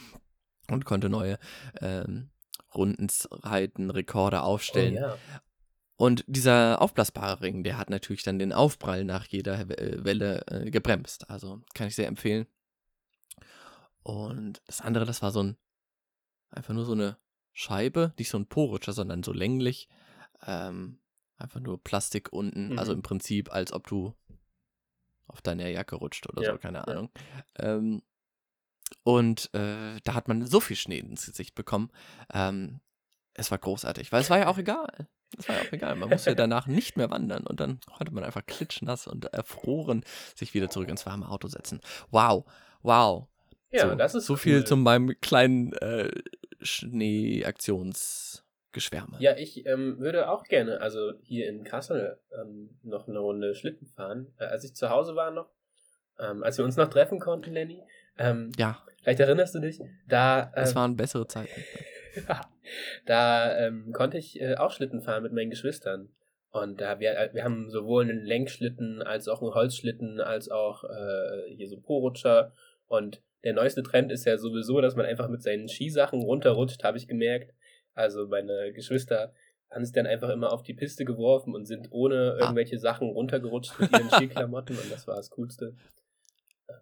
[0.71, 1.39] und konnte neue
[1.81, 2.31] ähm,
[2.75, 4.97] Rundenzeiten, Rekorde aufstellen.
[4.97, 5.19] Oh, ja.
[5.99, 10.71] Und dieser aufblasbare Ring, der hat natürlich dann den Aufprall nach jeder äh, Welle äh,
[10.71, 11.29] gebremst.
[11.29, 12.47] Also kann ich sehr empfehlen.
[14.05, 15.57] Und das andere, das war so ein,
[16.51, 17.19] einfach nur so eine
[17.53, 19.89] Scheibe, nicht so ein Porutscher, sondern so länglich.
[20.47, 21.01] Ähm,
[21.37, 22.69] einfach nur Plastik unten.
[22.69, 22.79] Mhm.
[22.79, 24.15] Also im Prinzip, als ob du
[25.27, 26.85] auf deiner Jacke rutscht oder Ja, so, keine ja.
[26.85, 27.11] Ahnung.
[27.57, 28.03] Ähm,
[29.03, 31.91] und äh, da hat man so viel Schnee ins Gesicht bekommen.
[32.33, 32.79] Ähm,
[33.35, 35.09] es war großartig, weil es war ja auch egal.
[35.37, 35.97] Es war ja auch egal.
[35.97, 40.03] Man musste danach nicht mehr wandern und dann konnte man einfach klitschnass und erfroren
[40.35, 41.81] sich wieder zurück ins warme Auto setzen.
[42.11, 42.45] Wow,
[42.83, 43.29] wow.
[43.71, 44.65] Ja, so, das ist so viel cool.
[44.65, 46.11] zu meinem kleinen äh,
[46.63, 49.17] Schneeaktionsgeschwärme.
[49.19, 53.87] Ja, ich ähm, würde auch gerne, also hier in Kassel, ähm, noch eine Runde Schlitten
[53.87, 54.33] fahren.
[54.39, 55.51] Äh, als ich zu Hause war noch,
[56.19, 57.83] ähm, als wir uns noch treffen konnten, Lenny,
[58.17, 61.63] ähm, Ja, vielleicht erinnerst du dich, da, es ähm, waren bessere Zeiten.
[63.07, 66.11] da ähm, konnte ich äh, auch Schlitten fahren mit meinen Geschwistern.
[66.51, 70.85] Und da wir, äh, wir haben sowohl einen Lenkschlitten als auch einen Holzschlitten, als auch
[70.85, 72.53] äh, hier so Porutscher.
[72.87, 76.99] Und der neueste Trend ist ja sowieso, dass man einfach mit seinen Skisachen runterrutscht, habe
[76.99, 77.55] ich gemerkt.
[77.95, 79.33] Also meine Geschwister
[79.71, 83.79] haben sich dann einfach immer auf die Piste geworfen und sind ohne irgendwelche Sachen runtergerutscht
[83.79, 85.75] mit ihren Skiklamotten und das war das Coolste.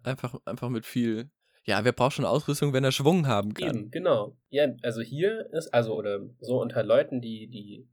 [0.03, 1.29] Einfach, einfach mit viel.
[1.67, 3.67] Ja, wer braucht schon Ausrüstung, wenn er Schwung haben kann?
[3.67, 4.37] Eben, genau.
[4.49, 7.89] Ja, also hier ist, also oder so unter Leuten, die, die,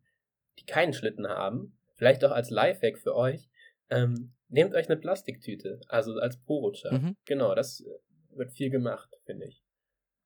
[0.58, 3.48] die keinen Schlitten haben, vielleicht auch als Lifehack für euch,
[3.90, 6.92] ähm, nehmt euch eine Plastiktüte, also als Po-Rutscher.
[6.92, 7.16] Mhm.
[7.24, 7.84] Genau, das
[8.30, 9.64] wird viel gemacht, finde ich.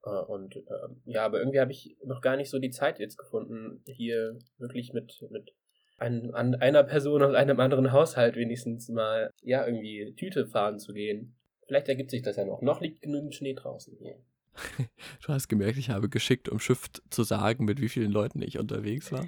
[0.05, 3.17] Äh, Und ähm, ja, aber irgendwie habe ich noch gar nicht so die Zeit jetzt
[3.17, 5.55] gefunden, hier wirklich mit, mit
[5.97, 10.93] ein, an einer Person aus einem anderen Haushalt wenigstens mal, ja, irgendwie Tüte fahren zu
[10.93, 11.35] gehen.
[11.69, 12.61] Vielleicht ergibt sich das ja noch.
[12.63, 14.17] Noch liegt genügend Schnee draußen hier.
[15.25, 18.59] Du hast gemerkt, ich habe geschickt, um Shift zu sagen, mit wie vielen Leuten ich
[18.59, 19.25] unterwegs war.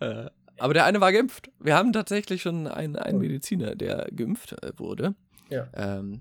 [0.00, 1.50] äh, aber der eine war geimpft.
[1.58, 5.14] Wir haben tatsächlich schon einen, einen Mediziner, der geimpft äh, wurde.
[5.50, 5.68] Ja.
[5.74, 6.20] Ähm,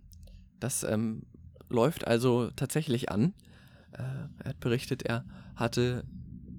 [0.60, 1.23] das ähm,
[1.69, 3.34] läuft also tatsächlich an.
[3.91, 4.01] Äh,
[4.43, 5.25] er hat berichtet, er
[5.56, 6.03] hatte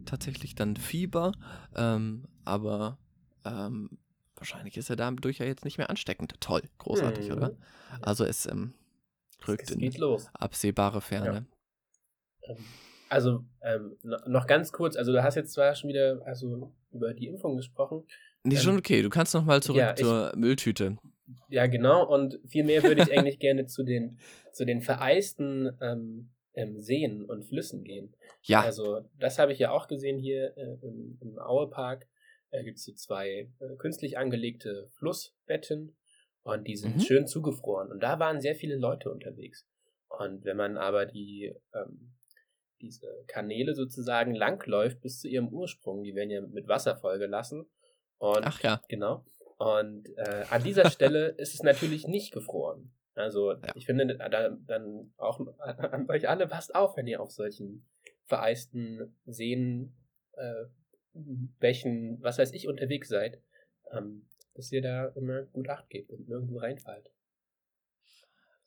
[0.05, 1.33] tatsächlich dann Fieber,
[1.75, 2.99] ähm, aber
[3.45, 3.91] ähm,
[4.37, 6.35] wahrscheinlich ist er dadurch ja jetzt nicht mehr ansteckend.
[6.41, 7.35] Toll, großartig, Mhm.
[7.35, 7.57] oder?
[8.03, 8.75] Also es ähm,
[9.47, 10.29] rückt Es in geht los.
[10.35, 11.47] absehbare Ferne.
[12.43, 12.57] Ähm,
[13.11, 17.15] Also, ähm, no- noch ganz kurz, also du hast jetzt zwar schon wieder also über
[17.15, 18.05] die Impfung gesprochen.
[18.45, 19.01] Nee, Ähm, schon okay.
[19.03, 20.99] Du kannst noch mal zurück ja, ich- zur Mülltüte.
[21.49, 24.19] Ja, genau, und viel mehr würde ich eigentlich gerne zu den,
[24.53, 28.15] zu den vereisten ähm, ähm, Seen und Flüssen gehen.
[28.43, 32.07] Ja, Also, das habe ich ja auch gesehen hier äh, im, im Auepark.
[32.51, 35.95] Da gibt es so zwei äh, künstlich angelegte Flussbetten
[36.49, 37.01] und die sind Mhm.
[37.01, 37.91] schön zugefroren.
[37.91, 39.67] Und da waren sehr viele Leute unterwegs.
[40.09, 42.15] Und wenn man aber die ähm,
[42.81, 47.67] diese Kanäle sozusagen langläuft bis zu ihrem Ursprung, die werden ja mit Wasser vollgelassen.
[48.19, 48.81] Und ach ja.
[48.89, 49.25] Genau.
[49.59, 52.93] Und äh, an dieser Stelle ist es natürlich nicht gefroren.
[53.15, 53.75] Also Ja.
[53.75, 57.85] ich finde, da, dann auch an euch alle passt auf, wenn ihr auf solchen
[58.27, 59.93] vereisten Seen,
[60.35, 60.67] äh,
[61.59, 63.43] Bächen, was weiß ich, unterwegs seid,
[63.91, 67.11] ähm, dass ihr da immer gut Acht gebt und nirgendwo reinfallt.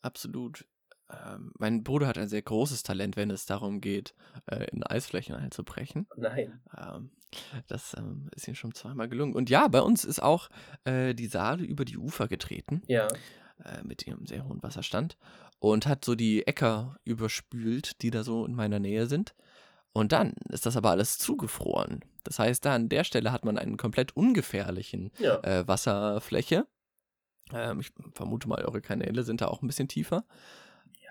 [0.02, 0.66] Absolut.
[1.10, 5.36] Ähm, mein Bruder hat ein sehr großes Talent, wenn es darum geht, äh, in Eisflächen
[5.36, 6.08] einzubrechen.
[6.16, 6.62] Nein.
[6.78, 7.12] Ähm,
[7.68, 9.36] das ähm, ist ihm schon zweimal gelungen.
[9.36, 10.50] Und ja, bei uns ist auch
[10.86, 13.08] äh, die Saale über die Ufer getreten, Ja.
[13.64, 15.18] äh, mit ihrem sehr hohen Wasserstand,
[15.60, 19.36] und hat so die Äcker überspült, die da so in meiner Nähe sind.
[19.94, 22.02] Und dann ist das aber alles zugefroren.
[22.24, 25.40] Das heißt, da an der Stelle hat man einen komplett ungefährlichen Ja.
[25.44, 26.66] äh, Wasserfläche.
[27.54, 30.24] Ähm, ich vermute mal, eure Kanäle sind da auch ein bisschen tiefer.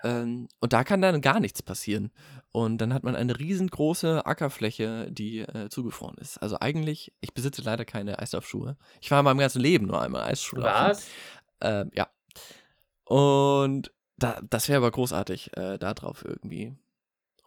[0.03, 2.11] Ähm, und da kann dann gar nichts passieren.
[2.51, 6.39] Und dann hat man eine riesengroße Ackerfläche, die äh, zugefroren ist.
[6.39, 8.77] Also eigentlich, ich besitze leider keine Eislaufschuhe.
[8.99, 10.63] Ich war in meinem ganzen Leben nur einmal Eisschuhe.
[10.63, 11.05] Was?
[11.61, 12.07] Ähm, ja.
[13.05, 16.73] Und da, das wäre aber großartig, äh, da drauf irgendwie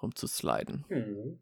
[0.05, 0.85] rumzusliden.
[0.89, 1.39] Hm.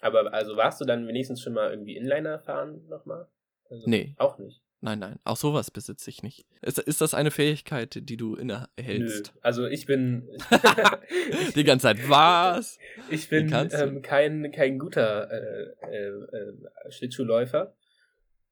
[0.00, 3.28] Aber also warst du dann wenigstens schon mal irgendwie Inliner fahren nochmal?
[3.68, 4.14] Also, Nee.
[4.16, 4.62] Auch nicht.
[4.80, 6.46] Nein, nein, auch sowas besitze ich nicht.
[6.62, 9.32] Ist, ist das eine Fähigkeit, die du innehältst?
[9.34, 9.40] Nö.
[9.42, 10.28] Also ich bin.
[11.56, 12.78] Die ganze Zeit, was?
[13.10, 17.74] Ich bin ähm, kein, kein guter äh, äh, äh, Schlittschuhläufer.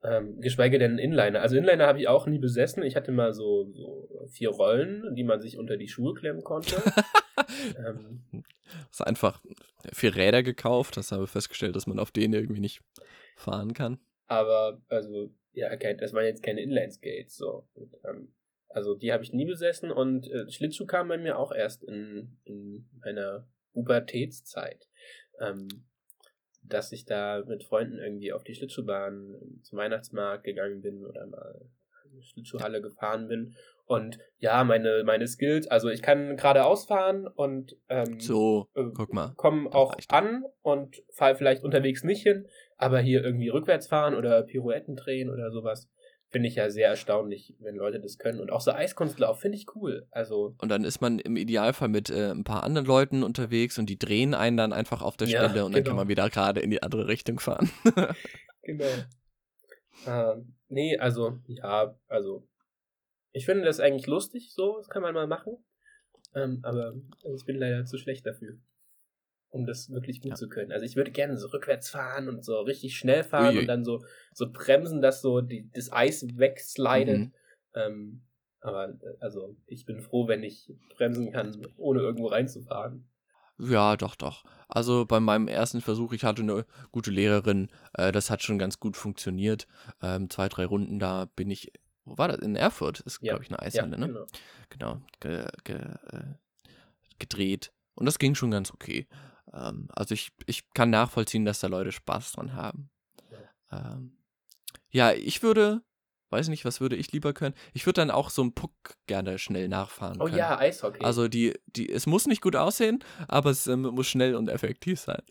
[0.02, 1.40] Ähm, geschweige denn Inliner.
[1.42, 2.82] Also Inliner habe ich auch nie besessen.
[2.82, 6.76] Ich hatte mal so, so vier Rollen, die man sich unter die Schuhe klemmen konnte.
[7.78, 8.44] ähm,
[8.88, 9.42] Hast einfach
[9.92, 12.82] vier Räder gekauft, hast aber festgestellt, dass man auf denen irgendwie nicht
[13.36, 13.98] fahren kann.
[14.26, 17.36] aber also, ja, das waren jetzt keine Inline-Skates.
[17.36, 17.68] So.
[17.74, 18.34] Und, ähm,
[18.68, 22.38] also die habe ich nie besessen und äh, Schlittschuh kam bei mir auch erst in,
[22.44, 24.88] in meiner Pubertätszeit.
[25.40, 25.68] Ähm,
[26.68, 31.70] dass ich da mit Freunden irgendwie auf die Schlittschuhbahn zum Weihnachtsmarkt gegangen bin oder mal
[32.06, 33.54] in die Schlittschuhhalle gefahren bin.
[33.86, 39.12] Und ja, meine, meine Skills, also ich kann geradeaus fahren und ähm, So, äh, guck
[39.12, 39.32] mal.
[39.36, 42.46] kommen Das auch an und fahre vielleicht unterwegs nicht hin,
[42.76, 45.88] aber hier irgendwie rückwärts fahren oder Pirouetten drehen oder sowas,
[46.30, 48.40] finde ich ja sehr erstaunlich, wenn Leute das können.
[48.40, 50.08] Und auch so Eiskunstlauf finde ich cool.
[50.10, 53.88] Also, Und dann ist man im Idealfall mit äh, ein paar anderen Leuten unterwegs und
[53.88, 55.90] die drehen einen dann einfach auf der Ja, Stelle und dann genau.
[55.90, 57.70] kann man wieder gerade in die andere Richtung fahren.
[58.62, 58.84] genau.
[60.06, 62.46] Ähm, nee, also, ja, also,
[63.36, 65.58] ich finde das eigentlich lustig, so, das kann man mal machen.
[66.34, 66.94] Ähm, aber
[67.34, 68.56] ich bin leider zu schlecht dafür,
[69.50, 70.36] um das wirklich gut Ja.
[70.36, 70.72] zu können.
[70.72, 73.60] Also ich würde gerne so rückwärts fahren und so richtig schnell fahren Ui.
[73.60, 77.18] und dann so, so bremsen, dass so die, das Eis wegslidet.
[77.18, 77.32] Mhm.
[77.74, 78.22] Ähm,
[78.60, 83.06] aber äh, also ich bin froh, wenn ich bremsen kann, ohne irgendwo reinzufahren.
[83.58, 84.44] Ja, doch, doch.
[84.68, 88.80] Also bei meinem ersten Versuch, ich hatte eine gute Lehrerin, äh, das hat schon ganz
[88.80, 89.66] gut funktioniert.
[90.02, 91.72] Ähm, zwei, drei Runden, da bin ich,
[92.06, 92.38] wo war das?
[92.38, 94.06] In Erfurt ist, Ja, glaube ich, eine Eishalle, ne?
[94.06, 94.26] genau.
[94.70, 96.34] Genau, ge, ge, äh,
[97.18, 97.72] gedreht.
[97.94, 99.06] Und das ging schon ganz okay.
[99.52, 102.90] Ähm, also ich, ich kann nachvollziehen, dass da Leute Spaß dran haben.
[103.72, 104.16] Ähm,
[104.90, 105.82] ja, ich würde,
[106.30, 107.54] weiß nicht, was würde ich lieber können?
[107.74, 108.72] Ich würde dann auch so einen Puck
[109.06, 110.36] gerne schnell nachfahren Oh können.
[110.38, 111.02] ja, Eishockey.
[111.04, 115.00] Also die, die, es muss nicht gut aussehen, aber es ähm, muss schnell und effektiv
[115.00, 115.22] sein.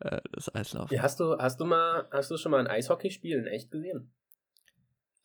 [0.00, 0.94] Äh, das Eislaufen.
[0.94, 4.12] ja, hast du, hast du mal, hast du schon mal ein Eishockeyspiel in echt gesehen?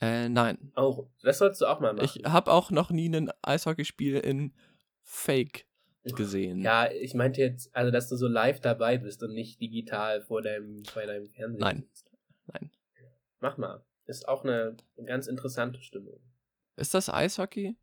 [0.04, 0.72] Äh, nein.
[0.76, 2.10] Auch, das sollst du auch mal machen.
[2.14, 4.54] Ich habe auch noch nie ein Eishockeyspiel in
[5.02, 5.66] Fake
[6.04, 6.62] gesehen.
[6.62, 10.42] Ja, ich meinte jetzt, also dass du so live dabei bist und nicht digital vor
[10.42, 11.62] deinem, bei deinem Fernsehen.
[11.62, 11.88] Nein.
[12.48, 12.72] Nein.
[13.40, 13.86] Mach mal.
[14.06, 16.20] Ist auch eine ganz interessante Stimmung.
[16.76, 17.78] Ist das Eishockey?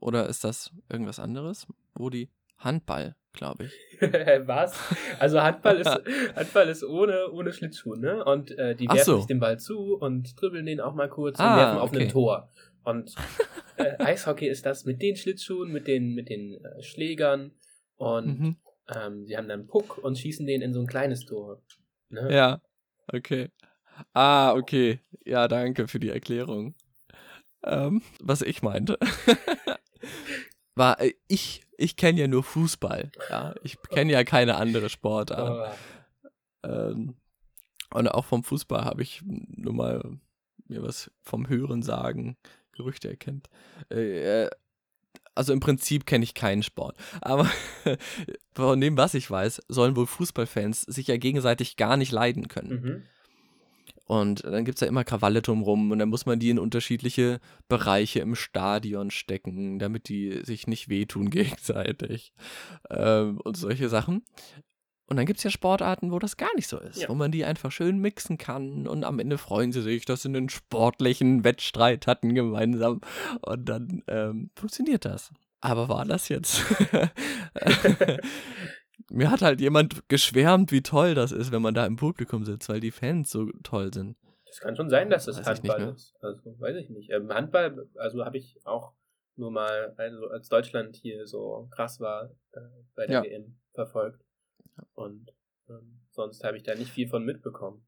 [0.00, 1.68] Oder ist das irgendwas anderes?
[1.94, 2.28] Wo die
[2.58, 3.72] Handball, glaube ich.
[4.46, 4.78] Was?
[5.18, 5.88] Also Handball ist,
[6.36, 8.24] Handball ist ohne, ohne Schlittschuh, ne?
[8.24, 9.16] Und äh, die Ach werfen so.
[9.18, 12.04] sich den Ball zu und dribbeln den auch mal kurz und Ah, werfen auf okay.
[12.04, 12.50] ein Tor.
[12.84, 13.14] Und
[13.76, 17.52] äh, Eishockey ist das mit den Schlittschuhen, mit den, mit den äh, Schlägern
[17.96, 18.56] und Mhm.
[18.94, 21.60] ähm, sie haben dann einen Puck und schießen den in so ein kleines Tor.
[22.10, 22.28] Ne?
[22.32, 22.60] Ja,
[23.12, 23.48] okay.
[24.12, 25.00] Ah, okay.
[25.24, 26.74] Ja, danke für die Erklärung.
[27.64, 28.98] Ähm, was ich meinte.
[30.76, 33.10] War, äh, ich, ich kenne ja nur Fußball.
[33.28, 35.76] Ja, ich kenne ja keine andere Sportart.
[36.62, 36.68] Oh.
[36.68, 37.16] Ähm,
[37.92, 40.18] und auch vom Fußball habe ich nur mal
[40.68, 42.36] mir was vom Hören sagen,
[42.72, 43.48] Gerüchte erkennt.
[43.90, 44.50] Äh, äh,
[45.34, 46.96] also im Prinzip kenne ich keinen Sport.
[47.20, 47.50] Aber
[48.54, 52.70] von dem, was ich weiß, sollen wohl Fußballfans sich ja gegenseitig gar nicht leiden können.
[52.70, 53.02] Mhm.
[54.06, 57.40] Und dann gibt es ja immer Krawalle drumrum und dann muss man die in unterschiedliche
[57.68, 62.32] Bereiche im Stadion stecken, damit die sich nicht wehtun gegenseitig.
[62.88, 64.22] Ähm, und solche Sachen.
[65.08, 67.08] Und dann gibt es ja Sportarten, wo das gar nicht so ist, Ja.
[67.08, 70.28] wo man die einfach schön mixen kann und am Ende freuen sie sich, dass sie
[70.28, 73.00] einen sportlichen Wettstreit hatten gemeinsam
[73.42, 75.32] und dann ähm, funktioniert das.
[75.60, 76.64] Aber war das jetzt?
[79.10, 82.68] Mir hat halt jemand geschwärmt, wie toll das ist, wenn man da im Publikum sitzt,
[82.68, 84.16] weil die Fans so toll sind.
[84.46, 86.14] Das kann schon sein, dass es Weiß Handball ist.
[86.20, 87.10] Also weiß ich nicht.
[87.10, 88.94] Ähm, Handball, also habe ich auch
[89.36, 92.60] nur mal, also als Deutschland hier so krass war äh,
[92.94, 93.22] bei der Ja.
[93.22, 94.24] WM verfolgt.
[94.94, 95.32] Und
[95.68, 97.86] ähm, sonst habe ich da nicht viel von mitbekommen.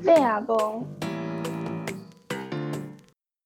[0.00, 0.94] Werbung.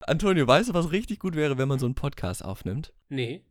[0.01, 2.93] Antonio, weißt du, was richtig gut wäre, wenn man so einen Podcast aufnimmt?
[3.09, 3.45] Nee.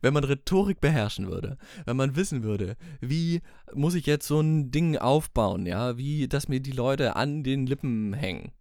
[0.00, 3.42] Wenn man Rhetorik beherrschen würde, wenn man wissen würde, wie
[3.74, 7.66] muss ich jetzt so ein Ding aufbauen, ja, wie, dass mir die Leute an den
[7.66, 8.52] Lippen hängen.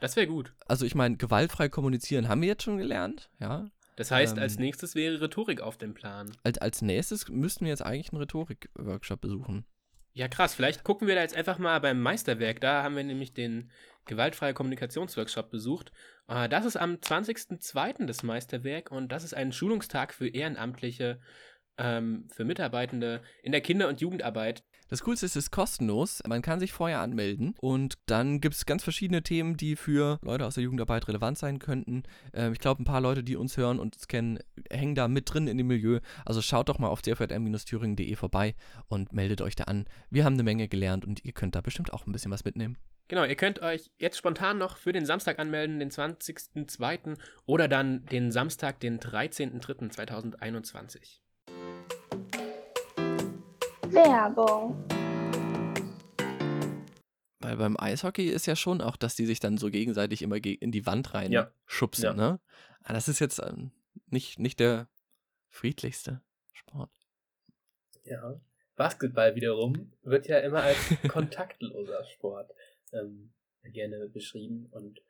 [0.00, 0.52] Das wäre gut.
[0.66, 3.66] Also ich meine, gewaltfrei kommunizieren haben wir jetzt schon gelernt, ja.
[3.96, 4.42] Das heißt, Ähm.
[4.42, 6.30] als nächstes wäre Rhetorik auf dem Plan.
[6.42, 9.64] Als, als nächstes müssten wir jetzt eigentlich einen Rhetorik-Workshop besuchen.
[10.12, 10.54] Ja, krass.
[10.54, 12.60] Vielleicht gucken wir da jetzt einfach mal beim Meisterwerk.
[12.60, 13.70] Da haben wir nämlich den
[14.06, 15.92] gewaltfreie Kommunikationsworkshop besucht.
[16.28, 18.06] Äh, Das ist am 20.02.
[18.06, 21.20] das Meisterwerk und das ist ein Schulungstag für Ehrenamtliche,
[21.78, 24.64] ähm, für Mitarbeitende in der Kinder- und Jugendarbeit.
[24.88, 26.22] Das Coolste ist, es ist kostenlos.
[26.28, 30.46] Man kann sich vorher anmelden und dann gibt es ganz verschiedene Themen, die für Leute
[30.46, 32.04] aus der Jugendarbeit relevant sein könnten.
[32.32, 34.38] Ähm, ich glaube, ein paar Leute, die uns hören und uns kennen,
[34.70, 35.98] hängen da mit drin in dem Milieu.
[36.24, 38.54] Also schaut doch mal auf dfm-thüringen.de vorbei
[38.86, 39.86] und meldet euch da an.
[40.08, 42.78] Wir haben eine Menge gelernt und ihr könnt da bestimmt auch ein bisschen was mitnehmen.
[43.08, 47.16] Genau, ihr könnt euch jetzt spontan noch für den Samstag anmelden, den 20.02.
[47.46, 51.20] oder dann den Samstag, den 13.03.2021.
[53.88, 54.84] Werbung.
[57.38, 60.72] Weil beim Eishockey ist ja schon auch, dass die sich dann so gegenseitig immer in
[60.72, 61.52] die Wand rein Ja.
[61.64, 62.14] schubsen, Ja.
[62.14, 62.40] ne?
[62.82, 63.70] Aber das ist jetzt ähm,
[64.06, 64.88] nicht, nicht der
[65.48, 66.90] friedlichste Sport.
[68.02, 68.40] Ja.
[68.74, 70.76] Basketball wiederum wird ja immer als
[71.08, 72.50] kontaktloser Sport
[73.00, 73.32] ähm,
[73.72, 74.68] gerne beschrieben.
[74.70, 75.00] Und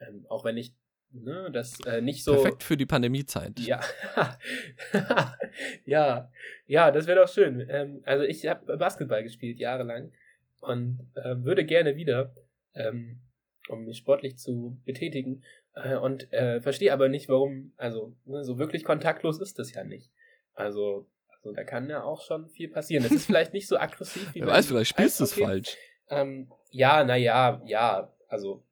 [0.00, 0.74] ähm, auch wenn ich
[1.14, 2.34] ne, das äh, nicht so.
[2.34, 3.58] Perfekt für die Pandemiezeit.
[3.60, 3.80] Ja.
[5.84, 6.30] ja,
[6.66, 7.66] ja, das wäre doch schön.
[7.68, 10.12] Ähm, also ich habe Basketball gespielt jahrelang
[10.60, 12.34] und äh, würde gerne wieder,
[12.74, 13.20] ähm,
[13.68, 15.42] um mich sportlich zu betätigen.
[15.74, 19.84] Äh, und äh, verstehe aber nicht, warum, also ne, so wirklich kontaktlos ist das ja
[19.84, 20.10] nicht.
[20.54, 23.04] Also, also da kann ja auch schon viel passieren.
[23.04, 25.76] Es ist vielleicht nicht so aggressiv wie Wer weiß, vielleicht spielst du es falsch.
[26.10, 28.62] Ähm, ja, naja, ja, also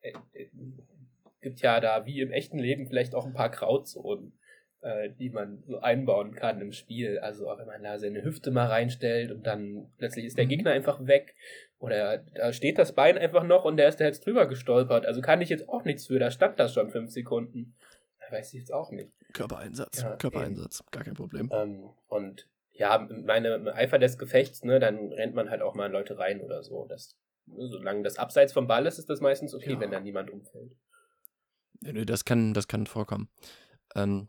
[0.00, 0.48] äh, äh,
[1.40, 4.32] gibt ja da wie im echten Leben vielleicht auch ein paar Grauzonen,
[4.80, 7.18] äh, die man so einbauen kann im Spiel.
[7.18, 10.50] Also auch wenn man da seine Hüfte mal reinstellt und dann plötzlich ist der Mhm.
[10.50, 11.34] Gegner einfach weg
[11.78, 15.04] oder da steht das Bein einfach noch und der ist da jetzt drüber gestolpert.
[15.04, 17.74] Also kann ich jetzt auch nichts für, da stand das schon fünf Sekunden.
[18.20, 19.10] Da weiß ich jetzt auch nicht.
[19.32, 20.02] Körpereinsatz.
[20.02, 20.84] Ja, Körpereinsatz.
[20.92, 21.50] Gar kein Problem.
[21.52, 25.92] Ähm, und ja, meine Eifer des Gefechts, ne, dann rennt man halt auch mal in
[25.92, 26.86] Leute rein oder so.
[26.88, 29.80] Das, ne, solange das abseits vom Ball ist, ist das meistens okay, Ja.
[29.80, 30.72] wenn da niemand umfällt.
[31.80, 33.28] Nö, das kann, das kann vorkommen.
[33.94, 34.28] Ähm,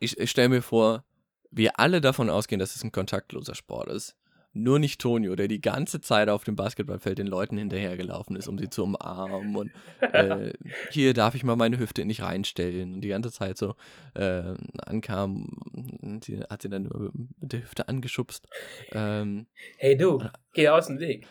[0.00, 1.04] ich ich stelle mir vor,
[1.50, 4.16] wir alle davon ausgehen, dass es ein kontaktloser Sport ist.
[4.56, 8.58] Nur nicht Tonio, der die ganze Zeit auf dem Basketballfeld den Leuten hinterhergelaufen ist, um
[8.58, 10.52] sie zu umarmen und äh,
[10.90, 13.74] hier darf ich mal meine Hüfte nicht reinstellen und die ganze Zeit so
[14.14, 15.58] äh, ankam,
[16.24, 16.88] sie, hat sie dann
[17.38, 18.46] mit der Hüfte angeschubst.
[18.92, 20.22] Ähm, Hey du,
[20.54, 21.26] geh aus dem Weg.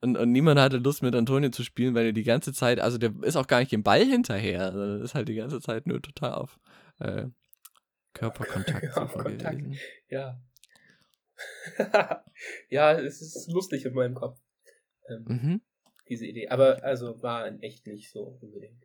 [0.00, 2.98] und, und niemand hatte Lust mit Antonio zu spielen, weil er die ganze Zeit, also
[2.98, 6.00] der ist auch gar nicht im Ball hinterher, sondern ist halt die ganze Zeit nur
[6.00, 6.58] total auf
[7.00, 7.26] äh,
[8.14, 9.58] Körperkontakt Auf super Kontakt.
[9.58, 9.78] gewesen.
[10.08, 10.40] Ja.
[12.68, 14.38] ja, es ist lustig in meinem Kopf,
[15.08, 15.60] ähm, Mhm.
[16.08, 16.48] diese Idee.
[16.48, 18.84] Aber also war in echt nicht so unbedingt.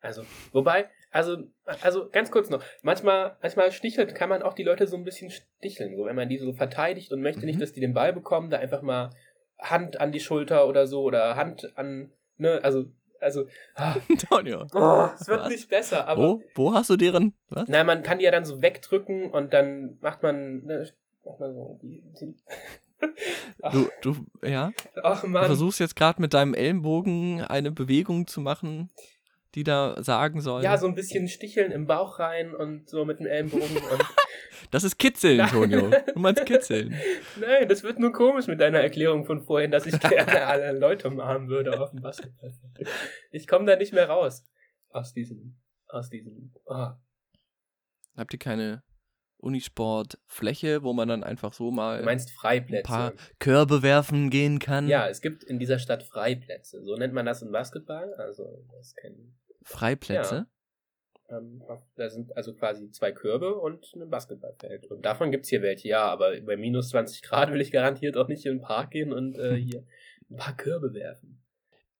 [0.00, 0.22] Also,
[0.52, 1.38] wobei, also,
[1.82, 5.30] also ganz kurz noch, manchmal, manchmal stichelt, kann man auch die Leute so ein bisschen
[5.30, 7.46] sticheln, so wenn man die so verteidigt und möchte Mhm.
[7.46, 9.10] nicht, dass die den Ball bekommen, da einfach mal
[9.58, 12.84] Hand an die Schulter oder so oder Hand an, ne, also,
[13.18, 14.66] also, ah, Antonio.
[14.72, 15.48] oh, es wird Was?
[15.48, 16.42] nicht besser, aber Wo?
[16.54, 17.34] Wo hast du deren?
[17.48, 17.68] Was?
[17.68, 20.88] Nein, man kann die ja dann so wegdrücken und dann macht man, ne,
[21.24, 22.02] man so die,
[23.72, 24.72] Du, du, ja?
[25.02, 25.46] ach Du Mann.
[25.46, 28.90] versuchst jetzt gerade mit deinem Ellenbogen eine Bewegung zu machen,
[29.54, 30.62] die da sagen soll.
[30.64, 33.66] Ja, so ein bisschen Sticheln im Bauch rein und so mit dem Ellenbogen
[34.70, 35.40] Das ist Kitzeln.
[35.40, 35.90] Antonio.
[36.12, 36.94] Du meinst Kitzeln.
[37.40, 41.08] Nein, das wird nur komisch mit deiner Erklärung von vorhin, dass ich gerne alle Leute
[41.08, 42.88] umarmen würde auf dem Basketballfeld.
[43.30, 44.44] Ich komme da nicht mehr raus
[44.90, 45.56] aus diesem,
[45.88, 46.52] aus diesem.
[46.66, 46.88] Oh.
[48.16, 48.82] Habt ihr keine
[49.38, 52.82] Unisportfläche, wo man dann einfach so mal Du meinst ein Freiplätze?
[52.82, 54.88] paar Körbe werfen gehen kann?
[54.88, 56.82] Ja, es gibt in dieser Stadt Freiplätze.
[56.84, 58.12] So nennt man das im Basketball.
[58.14, 60.46] Also das kennen Freiplätze?
[61.30, 61.62] Ähm,
[61.96, 64.86] da sind also quasi zwei Körbe und ein Basketballfeld.
[64.86, 68.28] Und davon gibt's hier welche, ja, aber bei minus 20 Grad will ich garantiert auch
[68.28, 69.84] nicht in den Park gehen und äh, hier
[70.30, 71.42] ein paar Körbe werfen.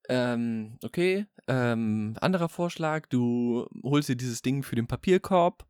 [0.08, 1.26] Ähm, okay.
[1.46, 5.66] Ähm, anderer Vorschlag, du holst dir dieses Ding für den Papierkorb,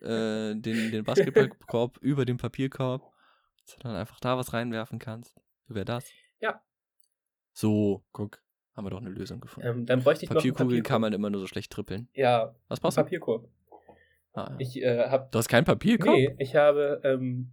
[0.00, 3.02] äh, den, den Basketballkorb über den Papierkorb,
[3.64, 5.36] dass du dann einfach da was reinwerfen kannst.
[5.66, 6.10] Wie wäre das?
[6.40, 6.62] Ja.
[7.52, 8.42] So, guck,
[8.74, 9.68] haben wir doch eine Lösung gefunden.
[9.68, 10.88] Ähm, dann bräuchte ich Papierkugeln Papierkorb.
[10.88, 12.08] kann man immer nur so schlecht trippeln.
[12.14, 13.02] Ja, Was brauchst du?
[13.02, 13.48] Papierkorb.
[14.34, 14.56] Ah, ja.
[14.58, 16.16] Ich äh, habe du hast keinen Papierkorb?
[16.16, 17.52] nee, ich habe ähm,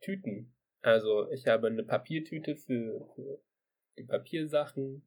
[0.00, 0.54] Tüten.
[0.82, 3.40] Also ich habe eine Papiertüte für, für
[3.96, 5.02] die Papiersachen,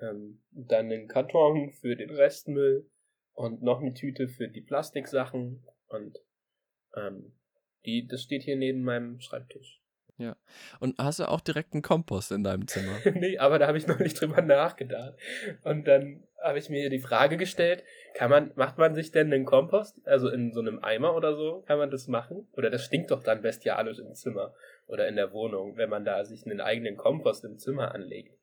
[0.00, 2.88] ähm, dann einen Karton für den Restmüll
[3.32, 6.18] und noch eine Tüte für die Plastiksachen und
[6.96, 7.34] ähm,
[7.84, 9.80] die, das steht hier neben meinem Schreibtisch.
[10.80, 12.98] Und hast du auch direkt einen Kompost in deinem Zimmer?
[13.14, 15.14] nee, aber da habe ich noch nicht drüber nachgedacht.
[15.62, 19.44] Und dann habe ich mir die Frage gestellt, kann man, macht man sich denn einen
[19.44, 22.48] Kompost, also in so einem Eimer oder so, kann man das machen?
[22.52, 24.54] Oder das stinkt doch dann bestialisch im Zimmer
[24.86, 28.36] oder in der Wohnung, wenn man da sich einen eigenen Kompost im Zimmer anlegt.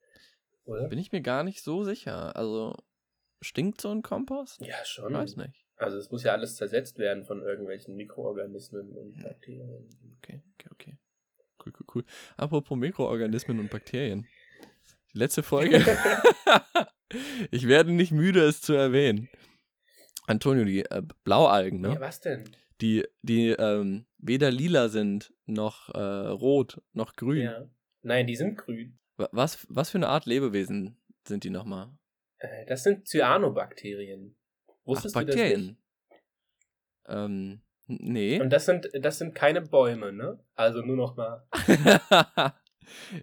[0.65, 0.88] Oder?
[0.88, 2.36] Bin ich mir gar nicht so sicher.
[2.36, 2.75] Also,
[3.41, 4.62] stinkt so ein Kompost?
[4.62, 5.13] Ja, Ich schon.
[5.13, 5.64] weiß nicht.
[5.78, 9.89] Also es muss ja alles zersetzt werden von irgendwelchen Mikroorganismen und Bakterien.
[10.21, 10.97] Okay, okay, okay.
[11.65, 12.05] Cool, cool, cool.
[12.38, 14.28] Apropos Mikroorganismen und Bakterien.
[15.13, 15.84] Die letzte Folge.
[17.51, 19.30] ich werde nicht müde, es zu erwähnen.
[20.28, 21.89] Antonio, die äh, Blaualgen, ne?
[21.93, 22.43] Ja, was denn?
[22.82, 27.41] Die, die ähm, weder lila sind, noch äh, rot, noch grün.
[27.43, 27.69] Ja.
[28.01, 28.97] Nein, die sind grün.
[29.17, 30.97] Wa- Was, was für eine Art Lebewesen
[31.28, 31.89] sind die nochmal?
[32.39, 34.36] Äh, Das sind Cyanobakterien.
[34.86, 35.43] Ach, Wusstest du das nicht?
[35.43, 35.77] Bakterien.
[37.07, 38.39] Ähm, nee.
[38.39, 40.39] Und das sind, das sind keine Bäume, ne?
[40.55, 41.43] Also nur noch mal.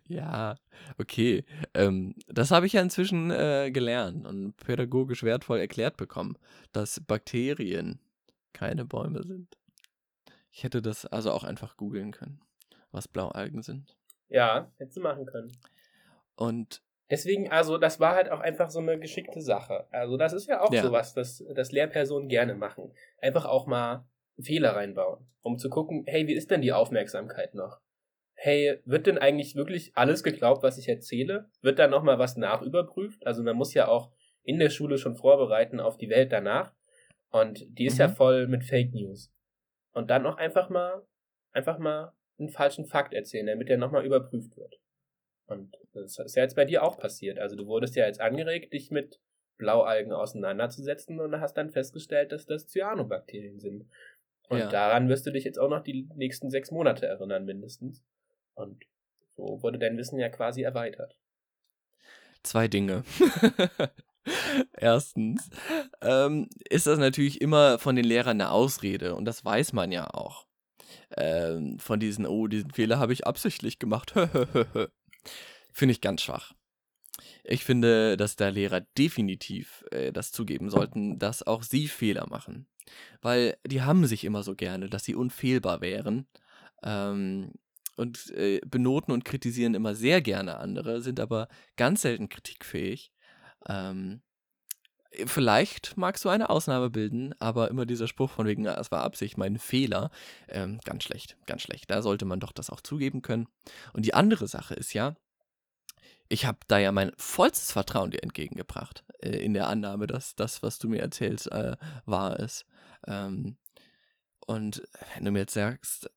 [0.06, 0.56] ja,
[0.98, 1.44] okay.
[1.74, 6.36] Ähm, das habe ich ja inzwischen äh, gelernt und pädagogisch wertvoll erklärt bekommen,
[6.72, 8.00] dass Bakterien
[8.52, 9.56] keine Bäume sind.
[10.50, 12.40] Ich hätte das also auch einfach googeln können,
[12.90, 13.96] was Blaualgen sind.
[14.28, 15.52] Ja, hättest du machen können.
[16.34, 16.82] Und
[17.12, 19.86] Deswegen, also, das war halt auch einfach so eine geschickte Sache.
[19.90, 20.80] Also, das ist ja auch Ja.
[20.82, 22.90] sowas, das, das Lehrpersonen gerne machen.
[23.20, 24.06] Einfach auch mal
[24.40, 27.80] Fehler reinbauen, um zu gucken, hey, wie ist denn die Aufmerksamkeit noch?
[28.34, 31.50] Hey, wird denn eigentlich wirklich alles geglaubt, was ich erzähle?
[31.60, 33.26] Wird da nochmal was nachüberprüft?
[33.26, 34.10] Also, man muss ja auch
[34.42, 36.72] in der Schule schon vorbereiten auf die Welt danach.
[37.28, 38.14] Und die ist ja Mhm.
[38.14, 39.30] voll mit Fake News.
[39.92, 41.02] Und dann auch einfach mal,
[41.52, 44.80] einfach mal einen falschen Fakt erzählen, damit der nochmal überprüft wird.
[45.46, 47.38] Und das ist ja jetzt bei dir auch passiert.
[47.38, 49.20] Also du wurdest ja jetzt angeregt, dich mit
[49.58, 53.86] Blaualgen auseinanderzusetzen und hast dann festgestellt, dass das Cyanobakterien sind.
[54.48, 54.68] Und Ja.
[54.68, 58.02] daran wirst du dich jetzt auch noch die nächsten sechs Monate erinnern, mindestens.
[58.54, 58.84] Und
[59.36, 61.16] so wurde dein Wissen ja quasi erweitert.
[62.42, 63.04] zwei Dinge.
[64.76, 65.48] Erstens
[66.00, 70.08] ähm, ist das natürlich immer von den Lehrern eine Ausrede und das weiß man ja
[70.12, 70.46] auch.
[71.16, 74.14] Ähm, von diesen, oh, diesen Fehler habe ich absichtlich gemacht.
[75.72, 76.52] Finde ich ganz schwach.
[77.44, 82.66] Ich finde, dass da Lehrer definitiv äh, das zugeben sollten, dass auch sie Fehler machen.
[83.20, 86.26] Weil die haben sich immer so gerne, dass sie unfehlbar wären.
[86.82, 87.52] Ähm,
[87.96, 93.12] und äh, benoten und kritisieren immer sehr gerne andere, sind aber ganz selten kritikfähig.
[93.68, 94.22] Ähm,
[95.26, 99.02] vielleicht magst du eine Ausnahme bilden, aber immer dieser Spruch von wegen, "Ah, es war
[99.02, 100.10] Absicht, mein Fehler,
[100.48, 101.90] ähm, ganz schlecht, ganz schlecht.
[101.90, 103.48] Da sollte man doch das auch zugeben können.
[103.92, 105.14] Und die andere Sache ist ja,
[106.28, 110.62] ich habe da ja mein vollstes Vertrauen dir entgegengebracht, äh, in der Annahme, dass das,
[110.62, 112.64] was du mir erzählst, äh, wahr ist.
[113.06, 113.56] Ähm,
[114.46, 114.82] und
[115.14, 116.10] wenn du mir jetzt sagst,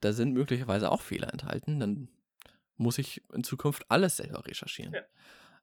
[0.00, 2.08] da sind möglicherweise auch Fehler enthalten, dann
[2.76, 4.92] muss ich in Zukunft alles selber recherchieren.
[4.92, 5.00] Ja.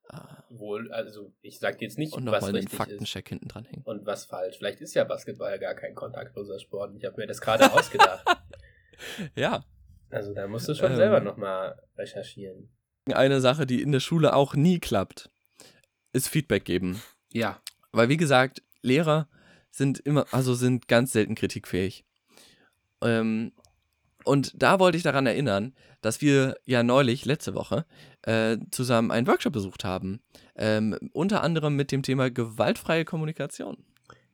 [0.10, 0.18] Äh,
[0.50, 3.84] Wohl, also ich sag jetzt nicht, und was einen richtig ist Faktencheck hinten dran hängen.
[3.84, 4.58] und was falsch.
[4.58, 6.94] Vielleicht ist ja Basketball gar kein kontaktloser Sport.
[6.96, 8.26] Ich habe mir das gerade ausgedacht.
[9.36, 9.66] Ja,
[10.12, 10.96] Also da musst du schon Ähm.
[10.96, 12.70] selber nochmal recherchieren.
[13.12, 15.30] eine Sache, die in der Schule auch nie klappt,
[16.14, 17.02] ist Feedback geben.
[17.34, 17.62] Ja.
[17.92, 19.28] Weil, wie gesagt, Lehrer
[19.72, 22.06] sind immer, also sind ganz selten kritikfähig.
[23.02, 23.52] Ähm,
[24.26, 27.86] und da wollte ich daran erinnern, dass wir ja neulich, letzte Woche,
[28.24, 30.22] äh, zusammen einen Workshop besucht haben.
[30.56, 33.86] Ähm, unter anderem mit dem Thema gewaltfreie Kommunikation.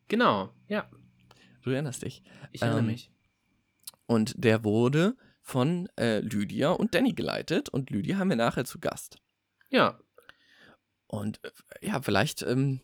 [0.08, 0.90] Genau, ja.
[1.62, 2.24] Du erinnerst dich.
[2.52, 3.12] Ich erinnere Ähm, mich.
[4.06, 7.70] Und der wurde von äh, Lydia und Danny geleitet.
[7.70, 9.18] Und Lydia haben wir nachher zu Gast.
[9.70, 10.00] Ja.
[11.08, 12.82] Und äh, ja, vielleicht, ähm,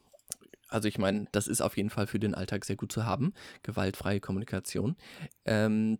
[0.68, 3.34] also ich meine, das ist auf jeden Fall für den Alltag sehr gut zu haben,
[3.64, 4.96] gewaltfreie Kommunikation.
[5.46, 6.00] Ähm,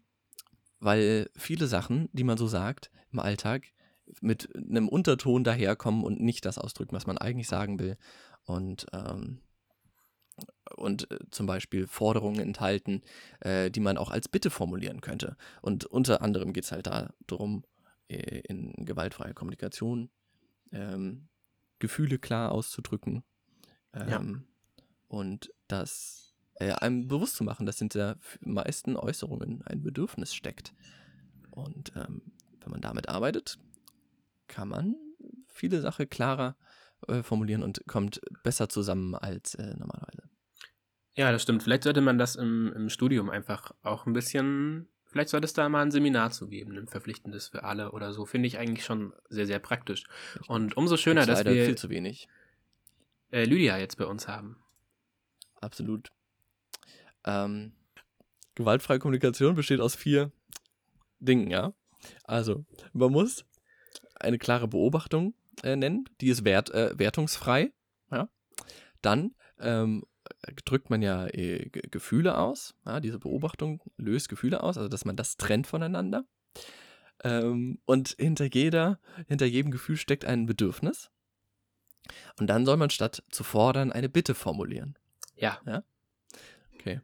[0.80, 3.72] weil viele Sachen, die man so sagt im Alltag,
[4.22, 7.98] mit einem Unterton daherkommen und nicht das ausdrücken, was man eigentlich sagen will.
[8.44, 9.42] Und, ähm,
[10.76, 13.02] und äh, zum Beispiel Forderungen enthalten,
[13.40, 15.38] äh, die man auch als Bitte formulieren könnte.
[15.62, 16.88] Und unter anderem geht es halt
[17.28, 17.64] darum,
[18.08, 20.10] äh, in gewaltfreier Kommunikation
[20.72, 21.30] ähm,
[21.80, 23.24] Gefühle klar auszudrücken
[23.94, 24.18] Ja.
[24.18, 24.48] ähm,
[25.08, 26.25] und das
[26.56, 30.74] äh, einem bewusst zu machen, dass hinter meisten Äußerungen ein Bedürfnis steckt.
[31.52, 32.22] Und ähm,
[32.62, 33.58] wenn man damit arbeitet,
[34.48, 34.96] kann man
[35.48, 36.56] viele Sachen klarer
[37.08, 40.24] äh, formulieren und kommt besser zusammen als äh, normalerweise.
[41.16, 41.64] Ja, das stimmt.
[41.64, 44.90] Vielleicht sollte man das im, im Studium einfach auch ein bisschen.
[45.06, 48.26] Vielleicht sollte es da mal ein Seminar zu geben, ein verpflichtendes für alle oder so.
[48.26, 50.04] Finde ich eigentlich schon sehr, sehr praktisch.
[50.48, 52.28] Und umso schöner, dass wir viel zu wenig.
[53.32, 54.58] äh, Lydia jetzt bei uns haben.
[55.62, 56.12] Absolut.
[57.26, 57.74] Ähm,
[58.56, 60.32] gewaltfreie Kommunikation besteht aus vier
[61.20, 61.74] Dingen, ja.
[62.24, 63.46] Also, man muss
[64.16, 67.74] eine klare Beobachtung äh, nennen, die ist wert, äh, wertungsfrei,
[68.12, 68.30] ja.
[69.02, 70.04] Dann ähm,
[70.66, 75.06] drückt man ja äh, Ge- Gefühle aus, ja, diese Beobachtung löst Gefühle aus, also dass
[75.06, 76.26] man das trennt voneinander.
[77.24, 81.12] Ähm, und hinter jeder, hinter jedem Gefühl steckt ein Bedürfnis.
[82.40, 84.98] Und dann soll man statt zu fordern eine Bitte formulieren.
[85.66, 85.84] Ja.
[86.76, 87.02] Okay.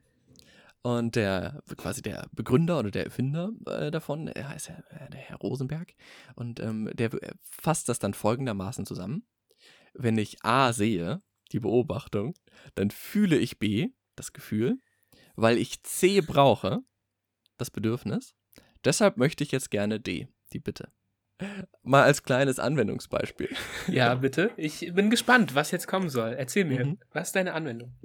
[0.83, 5.19] Und der, quasi der Begründer oder der Erfinder äh, davon, er heißt ja, äh, der
[5.19, 5.93] Herr Rosenberg,
[6.35, 7.11] und ähm, der
[7.43, 9.23] fasst das dann folgendermaßen zusammen.
[9.93, 11.21] Wenn ich A sehe,
[11.51, 12.33] die Beobachtung,
[12.75, 14.79] dann fühle ich B, das Gefühl,
[15.35, 16.79] weil ich C brauche,
[17.57, 18.33] das Bedürfnis.
[18.83, 20.91] Deshalb möchte ich jetzt gerne D, die Bitte.
[21.83, 23.49] Mal als kleines Anwendungsbeispiel.
[23.87, 24.51] Ja, bitte.
[24.57, 26.33] Ich bin gespannt, was jetzt kommen soll.
[26.33, 26.85] Erzähl mir.
[26.85, 26.99] Mhm.
[27.11, 27.95] Was ist deine Anwendung?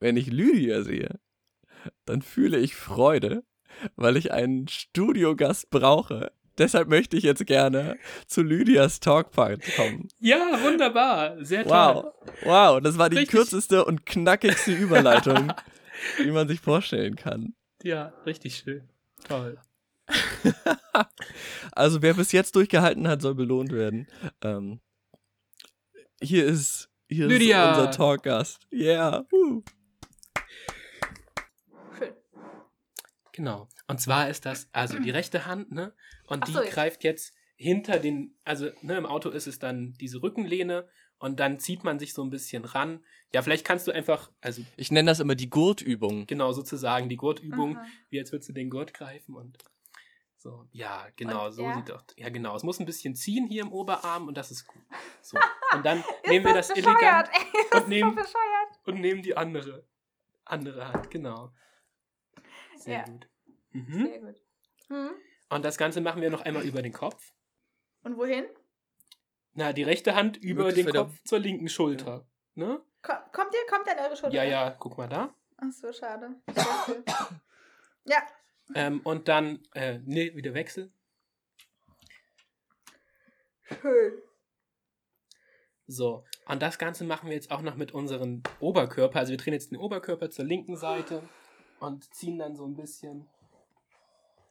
[0.00, 1.20] Wenn ich Lydia sehe,
[2.04, 3.44] dann fühle ich Freude,
[3.96, 6.32] weil ich einen Studiogast brauche.
[6.58, 10.08] Deshalb möchte ich jetzt gerne zu Lydias Talkpart kommen.
[10.20, 11.42] Ja, wunderbar.
[11.44, 11.72] Sehr toll.
[11.72, 13.38] Wow, wow, das war die Richtig.
[13.38, 15.52] kürzeste und knackigste Überleitung,
[16.18, 17.54] die man sich vorstellen kann.
[17.82, 18.88] Ja, richtig schön.
[19.26, 19.58] Toll.
[21.72, 24.06] also wer bis jetzt durchgehalten hat, soll belohnt werden.
[24.42, 24.80] Ähm,
[26.20, 27.72] hier ist, hier Lydia.
[27.72, 28.60] ist unser Talkgast.
[28.72, 29.24] Yeah.
[29.32, 29.62] Uh.
[33.32, 33.68] Genau.
[33.86, 35.92] Und zwar ist das also die rechte Hand, ne?
[36.26, 39.94] Und die so, ich- greift jetzt hinter den, also ne, im Auto ist es dann
[40.00, 43.04] diese Rückenlehne und dann zieht man sich so ein bisschen ran.
[43.32, 46.26] Ja, vielleicht kannst du einfach, also Ich nenne das immer die Gurtübung.
[46.26, 47.86] genau sozusagen die Gurtübung, Aha.
[48.10, 49.58] wie als würdest du den Gurt greifen und
[50.36, 50.66] so.
[50.72, 51.74] Ja, genau, Und so er?
[51.76, 52.02] sieht doch.
[52.16, 52.56] Ja, genau.
[52.56, 54.82] Es muss ein bisschen ziehen hier im Oberarm und das ist gut.
[55.20, 55.38] So.
[55.72, 58.80] Und dann nehmen wir das bescheuert, elegant ey, das und ist nehmen- so bescheuert.
[58.86, 59.86] und nehmen die andere
[60.44, 61.52] andere Hand, genau.
[62.82, 63.04] Sehr Ja.
[63.04, 63.28] gut.
[63.70, 64.06] Mhm.
[64.06, 64.42] Sehr gut.
[64.88, 65.10] Hm.
[65.50, 67.32] Und das Ganze machen wir noch einmal über den Kopf.
[68.02, 68.46] Und wohin?
[69.54, 72.26] Na, die rechte Hand über Möglichst den Kopf zur linken Schulter.
[72.54, 72.82] Ne?
[73.02, 74.34] Komm, kommt ihr, kommt an eure Schulter?
[74.34, 75.34] Ja, ja, guck mal da.
[75.58, 76.36] Ach so, schade.
[78.04, 78.26] Ja.
[78.74, 80.92] Ähm, und dann, äh, nee, wieder Wechsel.
[83.80, 84.20] Schön.
[85.86, 89.18] So, und das Ganze machen wir jetzt auch noch mit unserem Oberkörper.
[89.20, 91.22] Also wir drehen jetzt den Oberkörper zur linken Seite
[91.82, 93.28] und ziehen dann so ein bisschen.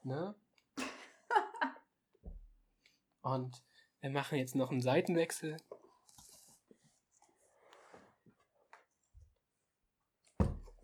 [0.03, 0.35] Ne?
[3.21, 3.63] Und
[4.01, 5.55] wir machen jetzt noch einen Seitenwechsel.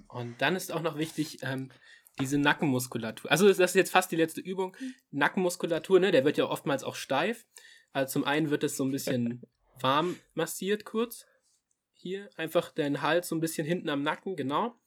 [0.07, 1.69] Und dann ist auch noch wichtig, ähm,
[2.17, 3.29] diese Nackenmuskulatur.
[3.29, 4.75] Also das ist jetzt fast die letzte Übung.
[5.11, 7.45] Nackenmuskulatur, ne, der wird ja oftmals auch steif.
[7.91, 9.43] Also zum einen wird es so ein bisschen
[9.81, 11.25] warm massiert kurz.
[11.93, 14.79] Hier einfach den Hals so ein bisschen hinten am Nacken, genau.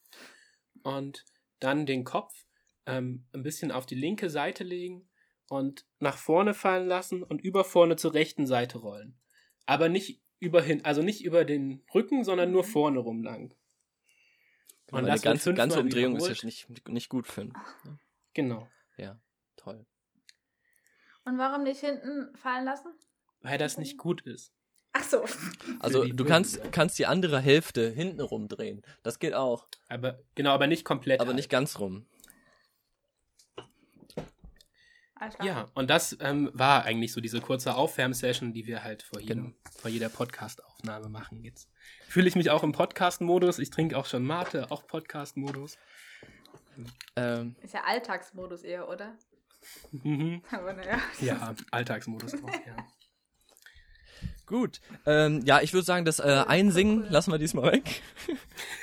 [0.82, 1.26] Und
[1.60, 2.46] dann den Kopf
[2.86, 5.08] ähm, ein bisschen auf die linke Seite legen
[5.48, 9.18] und nach vorne fallen lassen und über vorne zur rechten Seite rollen.
[9.66, 13.54] Aber nicht über hin, also nicht über den Rücken, sondern nur vorne rum lang.
[14.90, 16.42] Und Meine das ganze, ganze Umdrehung ist wiederholt.
[16.42, 17.52] ja nicht, nicht gut für ihn.
[18.34, 18.68] Genau.
[18.96, 19.20] Ja,
[19.56, 19.86] toll.
[21.24, 22.92] Und warum nicht hinten fallen lassen?
[23.40, 24.52] Weil das nicht gut ist.
[24.92, 25.24] Ach so.
[25.78, 28.82] Also du kannst, kannst die andere Hälfte hinten rumdrehen.
[29.02, 29.66] Das geht auch.
[29.88, 31.20] Aber genau, aber nicht komplett.
[31.20, 31.36] Aber halt.
[31.36, 32.06] nicht ganz rum.
[35.42, 39.44] Ja, und das ähm, war eigentlich so diese kurze Aufwärmsession, die wir halt vor, jedem,
[39.44, 39.56] Genau.
[39.78, 41.44] vor jeder Podcast-Aufnahme machen.
[41.44, 41.68] Jetzt
[42.08, 43.58] fühle ich mich auch im Podcast-Modus.
[43.58, 45.76] Ich trinke auch schon Mate, auch Podcast-Modus.
[47.16, 49.14] Ähm, Ist ja Alltagsmodus eher, oder?
[49.92, 50.42] Mhm.
[50.50, 50.98] Aber naja.
[51.20, 52.76] Ja, Alltagsmodus auch, ja.
[54.46, 54.80] Gut.
[55.06, 58.02] Ähm, ja, ich würde sagen, das äh, Einsingen lassen wir diesmal weg.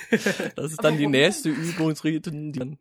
[0.55, 2.53] das ist dann die nächste Übungsrieten.
[2.53, 2.77] Die dann,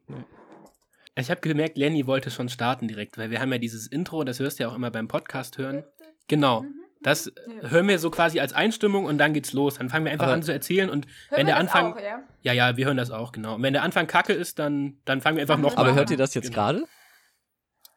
[1.16, 4.38] Ich habe gemerkt, Lenny wollte schon starten direkt, weil wir haben ja dieses Intro, das
[4.40, 5.84] hörst du ja auch immer beim Podcast hören.
[6.28, 6.62] Genau.
[6.62, 6.74] Mhm.
[7.02, 7.30] Das
[7.60, 9.74] hören wir so quasi als Einstimmung und dann geht's los.
[9.78, 11.92] Dann fangen wir einfach Aber- an zu erzählen und Hören wenn wir der das Anfang.
[11.92, 12.22] Auch, ja?
[12.42, 13.54] Ja, ja, wir hören das auch, genau.
[13.56, 16.08] Und wenn der Anfang kacke ist, dann, dann fangen wir einfach noch aber mal hört
[16.08, 16.12] an.
[16.14, 16.56] ihr das jetzt Genau.
[16.56, 16.78] gerade?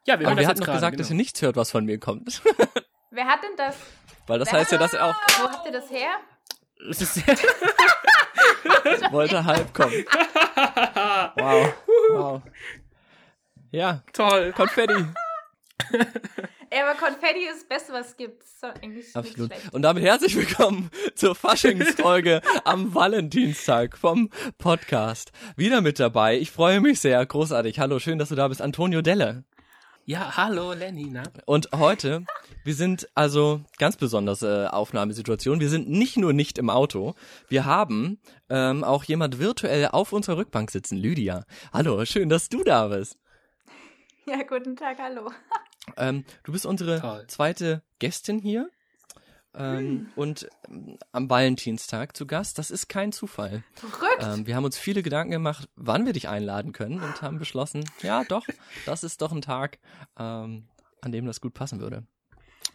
[0.06, 1.18] Ja, wir hören Aber das wir jetzt hatten noch gerade, gesagt, dass ihr genau.
[1.22, 2.42] nichts hört, was von mir kommt.
[3.12, 3.76] Wer hat denn das?
[4.28, 6.10] Weil das Wer heißt ja, dass er auch Wo habt ihr das her?
[6.88, 7.36] Es ist sehr
[9.10, 10.04] wollte halb kommen.
[11.36, 11.74] Wow.
[12.10, 12.42] Wow.
[13.72, 14.52] Ja, toll.
[14.52, 14.94] Konfetti.
[16.70, 18.44] Ey, aber Konfetti ist das Beste, was es gibt.
[18.44, 19.50] Ist doch eigentlich nicht Absolut.
[19.72, 25.32] Und damit herzlich willkommen zur Faschingsfolge am Valentinstag vom Podcast.
[25.56, 26.38] Wieder mit dabei.
[26.38, 27.26] Ich freue mich sehr.
[27.26, 27.80] Großartig.
[27.80, 28.62] Hallo, schön, dass du da bist.
[28.62, 29.44] Antonio Delle.
[30.10, 31.22] Ja, hallo Lenny, na?
[31.46, 32.24] Und heute,
[32.64, 35.60] wir sind also ganz besonders äh, Aufnahmesituation.
[35.60, 37.14] Wir sind nicht nur nicht im Auto,
[37.46, 41.44] wir haben ähm, auch jemand virtuell auf unserer Rückbank sitzen, Lydia.
[41.72, 43.20] Hallo, schön, dass du da bist.
[44.26, 45.30] Ja, guten Tag, hallo.
[45.96, 47.24] Ähm, du bist unsere Toll.
[47.28, 48.68] zweite Gästin hier
[49.54, 52.58] ähm, und ähm, am Valentinstag zu Gast.
[52.58, 53.64] Das ist kein Zufall.
[53.74, 54.22] Verrückt.
[54.22, 57.84] Ähm, wir haben uns viele Gedanken gemacht, wann wir dich einladen können und haben beschlossen,
[58.02, 58.46] ja doch,
[58.86, 59.78] das ist doch ein Tag,
[60.18, 60.68] ähm,
[61.00, 62.06] an dem das gut passen würde.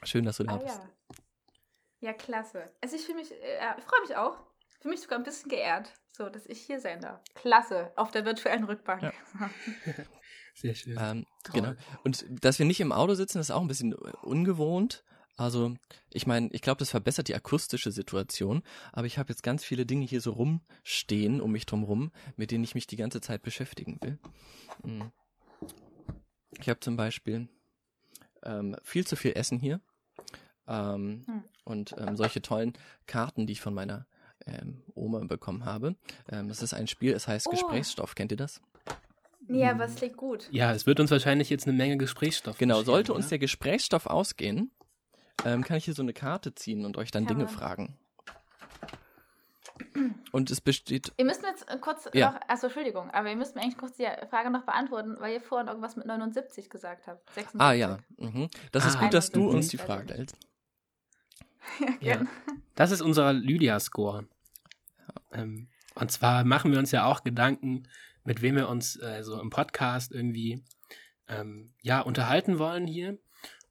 [0.04, 0.82] Schön, dass du da ah, bist.
[2.02, 2.10] ja.
[2.10, 2.72] ja, klasse.
[2.82, 4.38] Also ich fühle mich, äh, ich freue mich auch.
[4.68, 7.22] Ich fühle mich sogar ein bisschen geehrt, so, dass ich hier sein darf.
[7.36, 9.02] Klasse, auf der virtuellen Rückbank.
[9.02, 9.14] Ja.
[10.56, 10.98] Sehr schön.
[11.00, 11.74] Ähm, genau.
[12.04, 15.04] Und dass wir nicht im Auto sitzen, ist auch ein bisschen ungewohnt.
[15.38, 15.76] Also,
[16.12, 18.64] ich meine, ich glaube, das verbessert die akustische Situation,
[18.94, 22.52] aber ich habe jetzt ganz viele Dinge hier so rumstehen um mich drum rum, mit
[22.52, 24.18] denen ich mich die ganze Zeit beschäftigen will.
[24.84, 25.12] Mhm.
[26.60, 27.50] Ich habe zum Beispiel
[28.44, 29.82] ähm, viel zu viel Essen hier
[30.68, 31.44] ähm, Hm.
[31.66, 32.74] und ähm, solche tollen
[33.08, 34.08] Karten, die ich von meiner
[34.46, 35.96] ähm, Oma bekommen habe.
[36.30, 37.52] Ähm, das ist ein Spiel, es heißt Oh.
[37.52, 38.16] Gesprächsstoff.
[38.16, 38.62] Kennt ihr das?
[39.48, 40.48] Ja, aber es klingt gut.
[40.52, 42.58] ja, es wird uns wahrscheinlich jetzt eine Menge Gesprächsstoff.
[42.58, 44.72] Genau, sollte uns der Gesprächsstoff ausgehen,
[45.44, 47.54] ähm, kann ich hier so eine Karte ziehen und euch dann Kann Dinge man.
[47.54, 47.98] fragen.
[50.32, 51.12] Und es besteht.
[51.18, 52.32] Ihr müsst mir jetzt äh, kurz Ja.
[52.32, 55.42] noch, achso, Entschuldigung, aber ihr müsst mir eigentlich kurz die Frage noch beantworten, weil ihr
[55.42, 57.30] vorhin irgendwas mit 79 gesagt habt.
[57.32, 57.60] 76.
[57.62, 58.00] Ah ja.
[58.18, 58.50] Mhm.
[58.72, 60.38] Das ist Ah, gut, dass du uns die Frage stellst.
[62.00, 62.22] Ja.
[62.76, 64.28] Das ist unser Lydia-Score.
[65.32, 67.88] Ähm, und zwar machen wir uns ja auch Gedanken,
[68.24, 70.64] mit wem wir uns äh, so im Podcast irgendwie
[71.28, 73.18] ähm, ja, unterhalten wollen hier.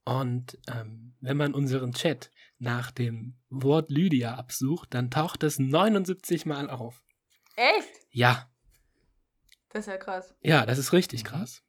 [0.04, 6.44] Und ähm, wenn man unseren Chat nach dem Wort Lydia absucht, dann taucht es 79
[6.46, 7.02] Mal auf.
[7.56, 7.88] Echt?
[8.10, 8.50] Ja,
[9.70, 10.34] Das ist ja krass.
[10.40, 11.28] ja, das ist richtig Mhm.
[11.28, 11.62] krass.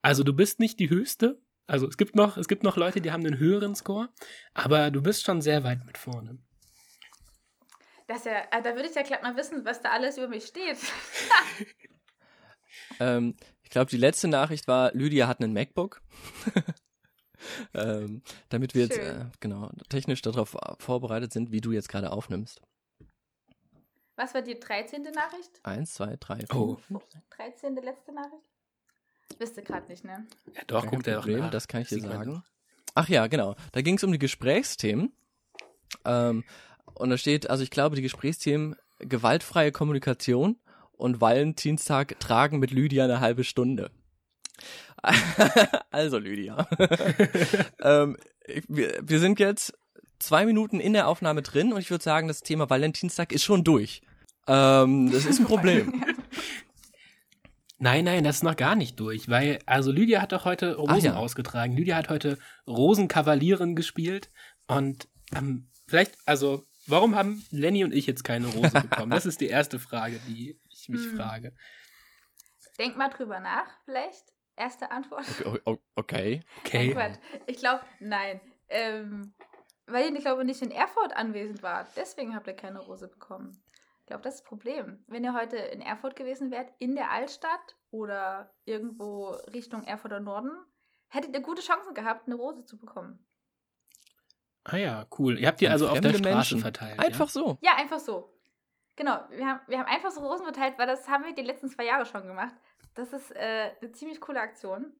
[0.00, 1.40] Also du bist nicht die höchste.
[1.66, 4.08] Also es gibt noch, es gibt noch Leute, die haben einen höheren Score,
[4.54, 6.38] aber du bist schon sehr weit mit vorne.
[8.06, 10.28] Das ist ja, äh, da würde ich ja glatt mal wissen, was da alles über
[10.28, 10.78] mich steht.
[13.00, 16.02] Ähm, ich glaube, die letzte Nachricht war, Lydia hat einen MacBook.
[17.74, 19.20] ähm, damit wir jetzt Schön.
[19.20, 22.60] äh, genau technisch darauf vorbereitet sind, wie du jetzt gerade aufnimmst.
[24.16, 25.02] Was war die 13.
[25.14, 25.50] Nachricht?
[25.62, 26.76] Eins, zwei, drei, vier, Oh.
[26.76, 27.24] fünf, sechs.
[27.36, 27.76] 13.
[27.76, 28.42] letzte Nachricht?
[29.38, 30.26] Wisst ihr gerade nicht, ne?
[30.56, 31.50] Ja, doch, Kein guckt er doch Problem, nach.
[31.50, 32.42] das kann ich dir sagen.
[32.94, 33.54] Ach ja, genau.
[33.72, 35.12] Da ging es um die Gesprächsthemen.
[36.04, 36.42] Ähm,
[36.94, 40.58] und da steht, also ich glaube, die Gesprächsthemen gewaltfreie Kommunikation
[40.92, 43.92] und Valentinstag tragen mit Lydia eine halbe Stunde.
[45.90, 46.68] also Lydia.
[47.80, 49.72] ähm, ich- wir, wir sind jetzt
[50.18, 53.64] zwei Minuten in der Aufnahme drin und ich würde sagen, das Thema Valentinstag ist schon
[53.64, 54.02] durch.
[54.46, 56.04] Ähm, das ist ein Problem.
[57.80, 61.04] Nein, nein, das ist noch gar nicht durch, weil, also Lydia hat doch heute Rosen
[61.04, 61.14] ja.
[61.14, 61.76] ausgetragen.
[61.76, 62.36] Lydia hat heute
[62.66, 64.30] Rosenkavalierin gespielt
[64.66, 65.06] und
[65.36, 69.10] ähm, vielleicht, also, warum haben Lenny und ich jetzt keine Rose bekommen?
[69.12, 71.16] Das ist die erste Frage, die ich mich Hm.
[71.16, 71.54] frage.
[72.80, 74.24] Denk mal drüber nach, vielleicht.
[74.58, 75.24] Erste Antwort.
[75.94, 76.42] Okay.
[76.58, 76.92] Okay.
[76.94, 77.42] Nein, Quatsch.
[77.46, 78.40] Ich glaube, nein.
[78.68, 79.32] Ähm,
[79.86, 81.88] weil ihr, ich glaube, nicht in Erfurt anwesend wart.
[81.96, 83.62] Deswegen habt ihr keine Rose bekommen.
[84.00, 85.04] Ich glaube, das ist das Problem.
[85.06, 90.50] Wenn ihr heute in Erfurt gewesen wärt, in der Altstadt oder irgendwo Richtung Erfurter Norden,
[91.08, 93.24] hättet ihr gute Chancen gehabt, eine Rose zu bekommen.
[94.64, 95.38] Ah ja, cool.
[95.38, 96.60] Ihr habt die also auf der Straße Menschen.
[96.60, 96.98] verteilt.
[96.98, 97.58] Einfach so.
[97.62, 98.34] Ja, einfach so.
[98.96, 101.68] Genau, wir haben, wir haben einfach so Rosen verteilt, weil das haben wir die letzten
[101.68, 102.54] zwei Jahre schon gemacht.
[102.98, 104.92] Das ist äh, eine ziemlich coole Aktion.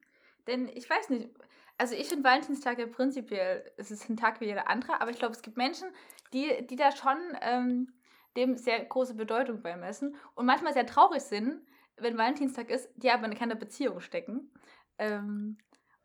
[0.47, 1.31] Denn ich weiß nicht,
[1.77, 5.19] also ich finde Valentinstag ja prinzipiell, es ist ein Tag wie jeder andere, aber ich
[5.19, 5.89] glaube, es gibt Menschen,
[6.31, 7.91] die, die da schon ähm,
[8.37, 11.61] dem sehr große Bedeutung beimessen und manchmal sehr traurig sind,
[11.97, 14.49] wenn Valentinstag ist, die aber in keiner Beziehung stecken.
[14.97, 15.57] Ähm,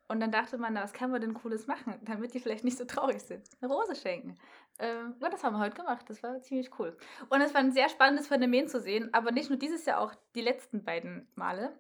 [0.09, 2.87] und dann dachte man, was kann man denn Cooles machen, damit die vielleicht nicht so
[2.87, 3.49] traurig sind?
[3.61, 4.37] Eine Rose schenken.
[4.81, 6.05] Ähm, ja, das haben wir heute gemacht.
[6.09, 6.97] Das war ziemlich cool.
[7.29, 10.13] Und es war ein sehr spannendes Phänomen zu sehen, aber nicht nur dieses Jahr, auch
[10.35, 11.73] die letzten beiden Male,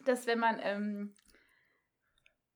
[0.00, 1.14] dass wenn man ähm,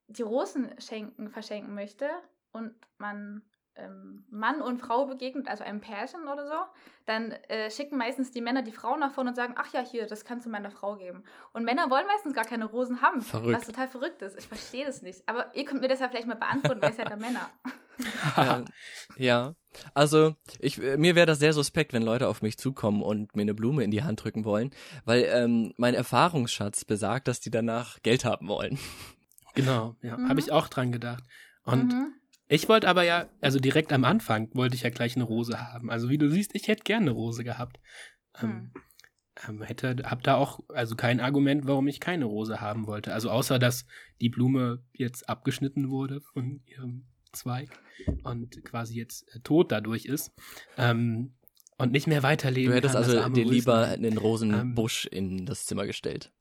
[0.09, 2.09] die Rosen schenken, verschenken möchte
[2.53, 3.43] und man
[3.79, 6.55] ähm, Mann und Frau begegnet, also einem Pärchen oder so,
[7.07, 10.07] dann äh, schicken meistens die Männer die Frau nach vorne und sagen, ach ja, hier,
[10.07, 11.25] das kannst du meiner Frau geben.
[11.53, 13.59] Und Männer wollen meistens gar keine Rosen haben, Verrückt.
[13.61, 14.39] was total verrückt ist.
[14.39, 15.23] Ich verstehe das nicht.
[15.27, 17.49] Aber ihr könnt mir das ja vielleicht mal beantworten, weil ihr seid ja Männer.
[18.37, 18.65] Ja,
[19.17, 19.55] ja.
[19.95, 23.43] Also, ich, äh, mir wäre das sehr suspekt, wenn Leute auf mich zukommen und mir
[23.43, 24.71] eine Blume in die Hand drücken wollen,
[25.05, 28.79] weil ähm, mein Erfahrungsschatz besagt, dass die danach Geld haben wollen.
[29.55, 30.29] Genau, ja, Mhm.
[30.29, 31.25] habe ich auch dran gedacht.
[31.65, 32.13] Und Mhm.
[32.49, 35.91] Ich wollte aber ja, also direkt am Anfang wollte ich ja gleich eine Rose haben.
[35.91, 37.79] Also wie du siehst, ich hätte gerne eine Rose gehabt.
[38.41, 38.73] Ähm,
[39.47, 43.13] ähm, hätte, hab da auch, also kein Argument, warum ich keine Rose haben wollte.
[43.13, 43.87] Also außer, dass
[44.21, 47.69] die Blume jetzt abgeschnitten wurde von ihrem Zweig
[48.25, 50.33] und quasi jetzt äh, tot dadurch ist.
[50.77, 51.35] Ähm,
[51.77, 55.87] und nicht mehr weiterleben Du hättest kann, also dir lieber einen Rosenbusch in das Zimmer
[55.87, 56.33] gestellt.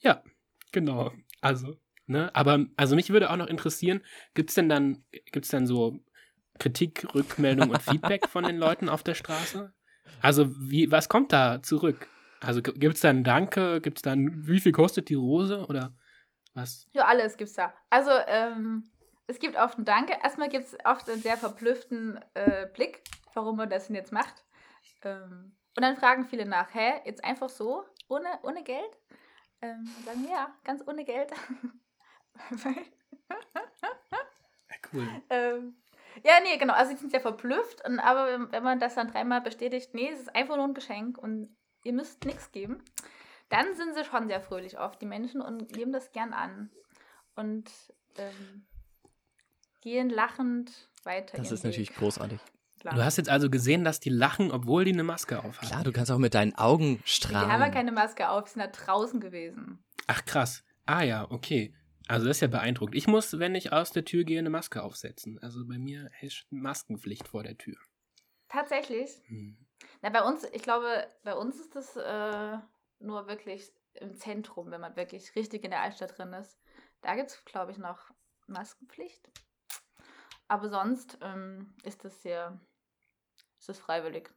[0.00, 0.22] Ja,
[0.70, 1.12] genau.
[1.40, 1.76] Also,
[2.06, 4.02] ne, aber also mich würde auch noch interessieren,
[4.34, 5.98] gibt's denn dann gibt's dann so
[6.58, 9.72] Kritik, Rückmeldung und Feedback von den Leuten auf der Straße?
[10.20, 12.08] Also, wie was kommt da zurück?
[12.40, 15.94] Also g- gibt's dann Danke, gibt's dann wie viel kostet die Rose oder
[16.54, 16.86] was?
[16.92, 17.72] Ja, alles gibt's da.
[17.90, 18.84] Also, ähm,
[19.26, 20.14] es gibt oft ein Danke.
[20.22, 23.02] Erstmal gibt es oft einen sehr verblüfften äh, Blick,
[23.34, 24.44] warum man das denn jetzt macht.
[25.02, 28.98] Ähm, und dann fragen viele nach, hä, jetzt einfach so, ohne, ohne Geld?
[29.62, 31.30] Ähm, und sagen, ja, ganz ohne Geld.
[32.50, 32.74] Weil-
[34.10, 35.08] Ja, cool.
[35.30, 35.74] ähm,
[36.24, 36.74] ja, nee, genau.
[36.74, 37.86] Also, sie sind sehr verblüfft.
[37.86, 41.18] Und, aber wenn, man das dann dreimal bestätigt, nee, es ist einfach nur ein Geschenk
[41.18, 42.82] und ihr müsst nichts geben,
[43.48, 46.70] dann sind sie schon sehr fröhlich oft, die Menschen, und nehmen das gern an.
[47.34, 47.70] Und
[48.16, 48.66] ähm,
[49.80, 50.70] gehen lachend
[51.04, 51.36] weiter.
[51.36, 51.98] Das ist natürlich Weg.
[51.98, 52.40] großartig.
[52.80, 52.94] Klar.
[52.94, 55.68] Du hast jetzt also gesehen, dass die lachen, obwohl die eine Maske aufhaben.
[55.68, 57.50] Klar, du kannst auch mit deinen Augen die strahlen.
[57.50, 59.78] haben ja keine Maske auf, sie sind da draußen gewesen.
[60.08, 60.64] Ach krass.
[60.84, 61.72] Ah ja, okay.
[62.08, 62.96] Also das ist ja beeindruckend.
[62.96, 65.38] Ich muss, wenn ich aus der Tür gehe, eine Maske aufsetzen.
[65.40, 67.76] Also bei mir herrscht Maskenpflicht vor der Tür.
[68.48, 69.10] Tatsächlich.
[69.26, 69.56] Hm.
[70.02, 72.58] Na, bei uns, ich glaube, bei uns ist das äh,
[72.98, 76.58] nur wirklich im Zentrum, wenn man wirklich richtig in der Altstadt drin ist.
[77.02, 78.10] Da gibt es, glaube ich, noch
[78.46, 79.30] Maskenpflicht.
[80.48, 82.60] Aber sonst ähm, ist das hier,
[83.58, 84.30] ist das freiwillig.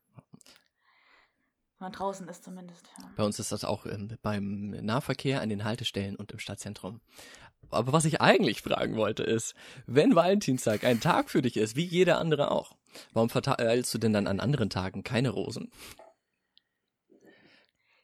[1.78, 2.88] Wenn man draußen ist zumindest.
[2.98, 3.12] Ja.
[3.18, 7.02] Bei uns ist das auch ähm, beim Nahverkehr an den Haltestellen und im Stadtzentrum.
[7.72, 9.56] Aber was ich eigentlich fragen wollte ist,
[9.88, 12.76] wenn Valentinstag ein Tag für dich ist, wie jeder andere auch,
[13.14, 15.72] warum verteilst du denn dann an anderen Tagen keine Rosen?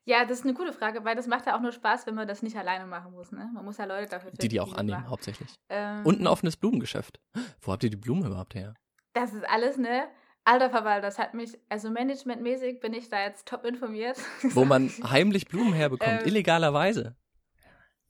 [0.03, 2.28] Ja, das ist eine gute Frage, weil das macht ja auch nur Spaß, wenn man
[2.28, 3.32] das nicht alleine machen muss.
[3.32, 3.49] Ne?
[3.53, 4.41] Man muss ja Leute dafür finden.
[4.41, 5.12] Die die auch annehmen, machen.
[5.12, 5.53] hauptsächlich.
[5.70, 7.20] Ähm, Und ein offenes Blumengeschäft.
[7.62, 8.74] Wo habt ihr die Blumen überhaupt her?
[9.14, 10.07] Das ist alles, ne?
[10.43, 14.18] Alter Verwalter, das hat mich, also managementmäßig bin ich da jetzt top informiert.
[14.41, 17.16] Wo man heimlich Blumen herbekommt, Ähm, illegalerweise.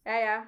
[0.05, 0.43] Ja, ja.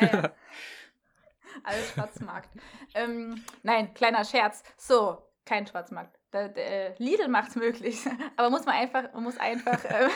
[0.00, 0.30] Ja, ja.
[1.64, 2.48] Alles Schwarzmarkt.
[2.94, 4.62] ähm, nein, kleiner Scherz.
[4.76, 6.18] So, kein Schwarzmarkt.
[6.32, 8.06] Der, der, äh, Lidl macht's möglich.
[8.36, 10.10] Aber muss man einfach, man muss einfach, ähm,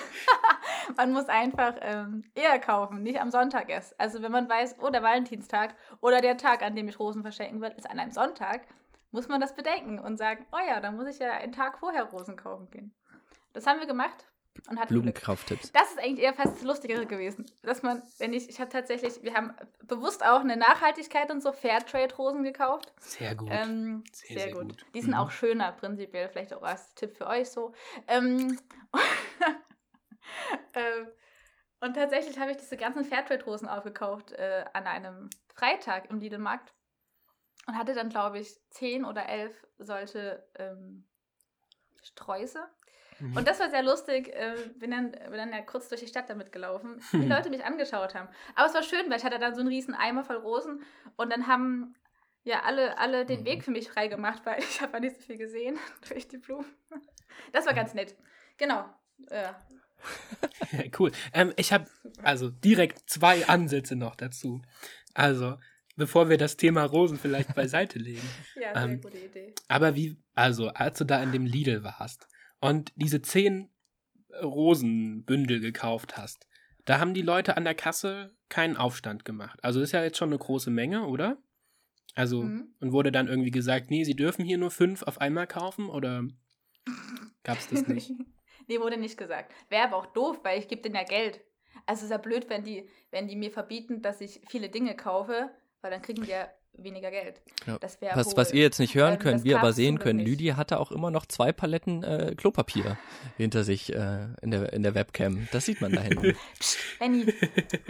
[0.97, 3.99] man muss einfach ähm, eher kaufen, nicht am Sonntag erst.
[3.99, 7.61] Also wenn man weiß, oh, der Valentinstag oder der Tag, an dem ich Rosen verschenken
[7.61, 8.63] will, ist an einem Sonntag,
[9.11, 12.05] muss man das bedenken und sagen, oh ja, dann muss ich ja einen Tag vorher
[12.05, 12.95] Rosen kaufen gehen.
[13.53, 14.27] Das haben wir gemacht
[14.69, 15.03] und hatten Glück.
[15.03, 15.73] Blumenkrafttipps.
[15.73, 17.45] Das ist eigentlich eher fast das Lustigere gewesen.
[17.63, 21.53] Dass man, wenn ich, ich habe tatsächlich, wir haben bewusst auch eine Nachhaltigkeit und so
[21.53, 22.93] Fairtrade-Rosen gekauft.
[23.01, 23.49] Sehr gut.
[23.51, 24.69] Ähm, Sehr, sehr, sehr gut.
[24.71, 24.87] gut.
[24.95, 25.17] Die sind Mhm.
[25.19, 26.29] auch schöner, prinzipiell.
[26.29, 27.73] Vielleicht auch als Tipp für euch so.
[28.07, 28.59] Ähm,
[30.75, 31.09] ähm,
[31.81, 36.73] und tatsächlich habe ich diese ganzen Fairtrade-Rosen aufgekauft äh, an einem Freitag im Lidl-Markt.
[37.67, 41.07] Und hatte dann, glaube ich, zehn oder elf solche ähm,
[42.03, 42.63] Sträuße.
[43.21, 43.37] Mhm.
[43.37, 44.29] Und das war sehr lustig.
[44.35, 47.51] Äh, bin, dann, bin dann ja kurz durch die Stadt damit gelaufen, wie die Leute
[47.51, 48.29] mich angeschaut haben.
[48.55, 50.83] Aber es war schön, weil ich hatte dann so einen riesen Eimer voll Rosen
[51.17, 51.95] und dann haben
[52.43, 53.45] ja alle, alle den Mhm.
[53.47, 56.39] Weg für mich frei gemacht, weil ich habe ja nicht so viel gesehen durch die
[56.39, 56.67] Blumen.
[57.53, 58.15] Das war ganz nett.
[58.59, 58.85] Genau.
[59.31, 59.59] Ja.
[60.99, 61.13] cool.
[61.33, 61.87] Ähm, ich habe
[62.23, 64.61] also direkt zwei Ansätze noch dazu.
[65.15, 65.57] Also,
[65.97, 68.29] bevor wir das Thema Rosen vielleicht beiseite legen.
[68.57, 69.55] Ja, sehr Ähm, gute Idee.
[69.69, 72.29] Aber wie, also, als du da in dem Lidl warst
[72.69, 73.69] und diese zehn
[74.43, 76.47] Rosenbündel gekauft hast,
[76.85, 79.59] da haben die Leute an der Kasse keinen Aufstand gemacht.
[79.63, 81.39] Also ist ja jetzt schon eine große Menge, oder?
[82.15, 82.75] Also, Mhm.
[82.81, 86.25] und wurde dann irgendwie gesagt, nee, sie dürfen hier nur fünf auf einmal kaufen oder
[87.43, 88.13] gab's das nicht?
[88.69, 89.53] nee, wurde nicht gesagt.
[89.69, 91.41] Wäre aber auch doof, weil ich gebe denen ja Geld.
[91.87, 94.95] Also es ist ja blöd, wenn die, wenn die mir verbieten, dass ich viele Dinge
[94.95, 95.51] kaufe,
[95.81, 97.41] weil dann kriegen die ja weniger Geld.
[97.67, 97.79] Ja.
[97.79, 100.19] Das Was, was ihr jetzt nicht hören Ähm, könnt, das wir aber sehen können.
[100.19, 102.99] Lydia hatte auch immer noch zwei Paletten äh, Klopapier
[103.37, 105.49] hinter sich äh, in, der, in der Webcam.
[105.53, 106.37] Das sieht man da hinten.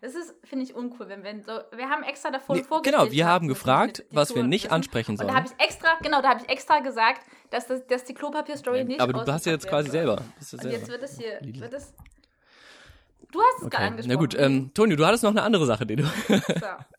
[0.00, 1.50] Das ist, finde ich, uncool, wenn, wenn so.
[1.74, 3.00] Wir haben extra davor Nee, vorgestellt.
[3.00, 4.74] genau, wir haben gefragt, die was wir nicht wissen.
[4.74, 5.36] ansprechen Und da sollen.
[5.36, 9.00] habe ich extra, genau, da habe ich extra gesagt, dass, das, dass die Klopapier-Story nicht
[9.00, 10.22] Aber du hast ja jetzt quasi selber.
[10.38, 11.00] Das ist Und jetzt selber.
[11.00, 11.92] wird es hier, wird es.
[13.32, 13.76] Du hast es gerade Okay.
[13.86, 14.08] angesprochen.
[14.14, 16.04] Na gut, ähm, Tonio, du hattest noch eine andere Sache, die du.
[16.04, 16.10] So.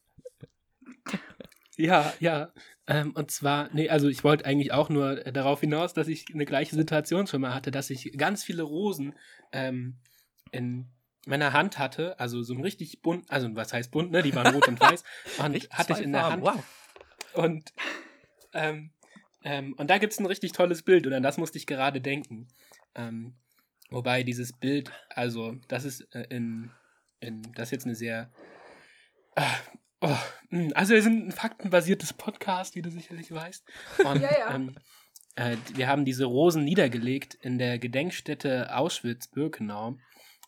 [1.79, 2.51] Ja, ja.
[2.87, 6.25] Ähm, und zwar, nee, also ich wollte eigentlich auch nur äh, darauf hinaus, dass ich
[6.33, 9.15] eine gleiche Situation schon mal hatte, dass ich ganz viele Rosen
[9.53, 9.95] ähm,
[10.51, 10.89] in
[11.25, 14.21] meiner Hand hatte, also so ein richtig bunt, also was heißt bunt, ne?
[14.23, 15.03] Die waren rot und weiß.
[15.39, 15.71] Und Echt?
[15.71, 16.43] hatte ich in der Hand.
[16.43, 16.63] Wow.
[17.33, 17.71] Und,
[18.53, 18.91] ähm,
[19.43, 22.01] ähm, und da gibt es ein richtig tolles Bild und an das musste ich gerade
[22.01, 22.47] denken.
[22.95, 23.35] Ähm,
[23.89, 26.71] wobei dieses Bild, also das ist äh, in,
[27.21, 28.29] in, das ist jetzt eine sehr,
[29.35, 29.43] äh,
[30.01, 30.15] oh,
[30.49, 33.63] mh, also wir sind ein faktenbasiertes Podcast, wie du sicherlich weißt.
[34.05, 34.55] Und, Ja, ja.
[34.55, 34.75] Ähm,
[35.35, 39.97] äh, wir haben diese Rosen niedergelegt in der Gedenkstätte Auschwitz-Birkenau.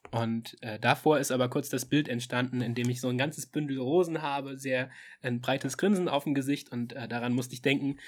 [0.09, 3.45] Und äh, davor ist aber kurz das Bild entstanden, in dem ich so ein ganzes
[3.45, 4.89] Bündel Rosen habe, sehr
[5.21, 6.71] ein breites Grinsen auf dem Gesicht.
[6.71, 7.99] Und äh, daran musste ich denken,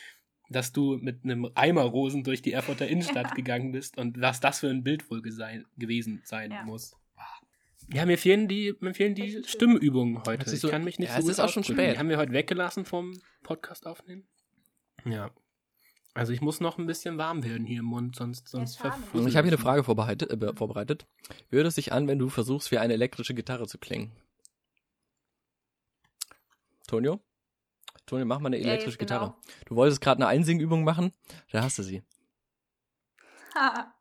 [0.50, 3.34] dass du mit einem Eimer Rosen durch die Erfurter Innenstadt Ja.
[3.36, 6.64] gegangen bist und was das für ein Bild wohl gewesen sein Ja.
[6.64, 6.98] muss.
[7.92, 9.44] Ja, mir fehlen die, mir fehlen die.
[9.44, 10.52] Stimmübungen heute.
[10.54, 11.96] Ich so- kann mich nicht Ja, so es gut ist auch schon spät.
[11.96, 14.28] Die haben wir heute weggelassen vom Podcast aufnehmen.
[15.06, 15.32] Ja.
[16.16, 19.36] Also ich muss noch ein bisschen warm werden hier im Mund, sonst, sonst verfusselt Ich
[19.36, 19.62] habe hier eine es.
[19.62, 20.32] Frage vorbereitet.
[20.32, 21.08] Äh, vorbereitet.
[21.50, 24.12] Hört es sich an, wenn du versuchst, wie eine elektrische Gitarre zu klingen?
[26.88, 27.20] Tonio?
[28.06, 29.30] Tonio, mach mal eine Ja, elektrische jetzt genau.
[29.42, 29.66] Gitarre.
[29.66, 31.14] Du wolltest gerade eine Einsingübung machen,
[31.52, 32.04] da hast du sie.
[33.56, 33.86] Diam,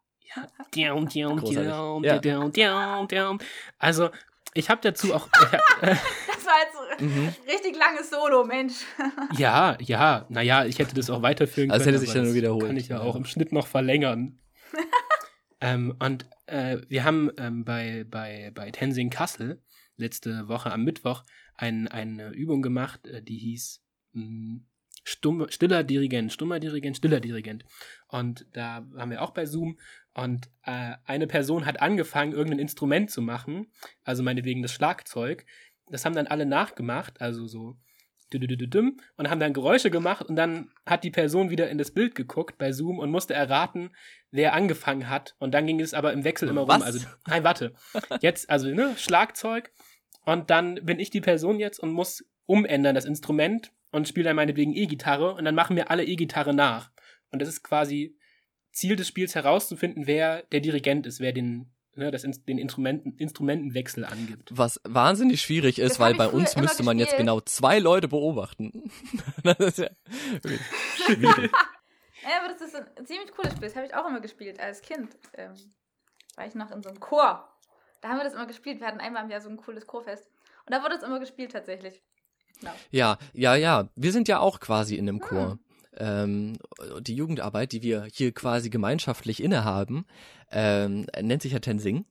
[3.78, 4.10] Also,
[4.54, 5.28] ich habe dazu auch.
[5.32, 7.34] Ich hab, äh, Das war jetzt Mhm.
[7.48, 8.74] richtig langes Solo, Mensch.
[9.38, 11.94] ja, ja, naja, ich hätte das auch weiterführen Also können.
[11.94, 12.66] hätte sich dann das nur wiederholt.
[12.66, 13.02] Kann ich ja Ja.
[13.02, 14.38] auch im Schnitt noch verlängern.
[15.60, 19.62] ähm, und äh, wir haben ähm, bei, bei, bei Tensing Kassel
[19.96, 21.22] letzte Woche am Mittwoch
[21.54, 24.60] ein, eine Übung gemacht, äh, die hieß mh,
[25.04, 27.64] Stumm, stiller Dirigent, stummer Dirigent, stiller Dirigent.
[28.08, 29.78] Und da waren wir auch bei Zoom
[30.14, 33.66] und äh, eine Person hat angefangen, irgendein Instrument zu machen,
[34.04, 35.44] also meinetwegen das Schlagzeug.
[35.88, 37.76] Das haben dann alle nachgemacht, also so
[38.34, 42.56] und haben dann Geräusche gemacht und dann hat die Person wieder in das Bild geguckt
[42.58, 43.90] bei Zoom und musste erraten,
[44.30, 45.34] wer angefangen hat.
[45.38, 46.76] Und dann ging es aber im Wechsel immer Was?
[46.76, 46.82] rum.
[46.82, 47.74] Also, nein, warte.
[48.20, 49.70] Jetzt, also, ne, Schlagzeug
[50.24, 54.36] und dann bin ich die Person jetzt und muss umändern, das Instrument und spiele dann
[54.36, 56.90] meinetwegen E-Gitarre und dann machen mir alle E-Gitarre nach.
[57.30, 58.18] Und das ist quasi
[58.72, 64.04] Ziel des Spiels herauszufinden, wer der Dirigent ist, wer den, ne, das, den Instrumenten, Instrumentenwechsel
[64.04, 64.50] angibt.
[64.50, 68.90] Was wahnsinnig schwierig ist, Das weil bei uns müsste man jetzt genau zwei Leute beobachten.
[69.44, 69.90] das ist ja
[71.06, 71.52] schwierig.
[72.22, 73.66] Ja, aber das ist ein ziemlich cooles Spiel.
[73.66, 75.16] Das habe ich auch immer gespielt als Kind.
[75.34, 75.54] Ähm,
[76.36, 77.48] war ich noch in so einem Chor.
[78.00, 78.78] Da haben wir das immer gespielt.
[78.80, 80.30] Wir hatten einmal im Jahr so ein cooles Chorfest.
[80.64, 82.00] Und da wurde es immer gespielt tatsächlich.
[82.60, 82.72] Genau.
[82.90, 83.88] Ja, ja, ja.
[83.96, 85.26] Wir sind ja auch quasi in einem Hm.
[85.28, 85.58] Chor.
[85.98, 86.56] Ähm,
[87.00, 90.06] die Jugendarbeit, die wir hier quasi gemeinschaftlich innehaben,
[90.50, 92.06] ähm, nennt sich ja Tensing.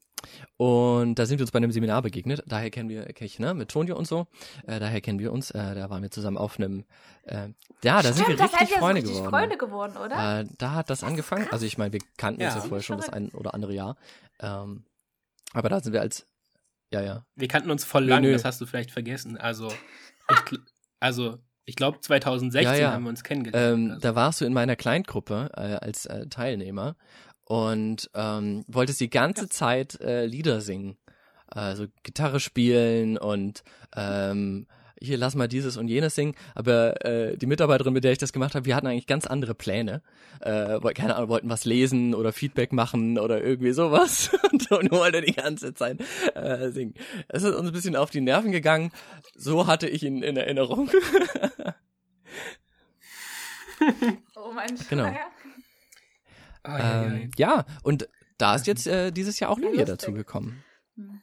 [0.58, 2.44] Und da sind wir uns bei einem Seminar begegnet.
[2.46, 4.28] Daher kennen wir, kenn ich, ne, mit Tonio und so.
[4.68, 5.50] Äh, daher kennen wir uns.
[5.50, 6.86] Äh, da waren wir zusammen auf einem.
[7.24, 7.50] Äh,
[7.84, 9.30] ja, da sind wir Stimmt, richtig Freunde richtig geworden.
[9.32, 10.42] Freunde geworden, oder?
[10.42, 11.48] Äh, da hat das, angefangen.
[11.50, 12.60] Also ich meine, wir kannten uns Ja.
[12.62, 13.98] ja vorher schon das ein oder andere Jahr.
[14.40, 14.84] Ähm,
[15.54, 16.28] aber da sind wir als.
[16.94, 17.26] Ja, ja.
[17.36, 18.32] Wir kannten uns voll Nö, lang, nö.
[18.34, 19.38] das hast du vielleicht vergessen.
[19.38, 19.74] Also,
[20.32, 20.60] ich,
[21.00, 22.92] also, ich glaube 2016 Ja, ja.
[22.94, 23.80] haben wir uns kennengelernt.
[23.80, 24.02] Ähm, oder so.
[24.02, 26.96] da warst du in meiner Kleingruppe äh, als äh, Teilnehmer
[27.46, 30.98] und ähm, wolltest die ganze Zeit äh, Lieder singen.
[31.48, 33.64] Also Gitarre spielen und
[33.96, 34.68] ähm,
[35.02, 36.36] hier lass mal dieses und jenes singen.
[36.54, 39.56] Aber äh, die Mitarbeiterin, mit der ich das gemacht habe, wir hatten eigentlich ganz andere
[39.56, 40.02] Pläne.
[40.40, 44.30] Äh, keine Ahnung, wollten was lesen oder Feedback machen oder irgendwie sowas.
[44.52, 46.00] Und Toni wollte die ganze Zeit
[46.36, 46.94] äh, singen.
[47.28, 48.92] Es ist uns ein bisschen auf die Nerven gegangen.
[49.36, 50.90] So hatte ich ihn in Erinnerung.
[54.36, 55.06] oh mein Genau.
[56.64, 60.64] Ah, ja, ja, Ähm, ja, und da ist jetzt äh, dieses Jahr auch Lydia dazugekommen.
[60.96, 61.22] Hm.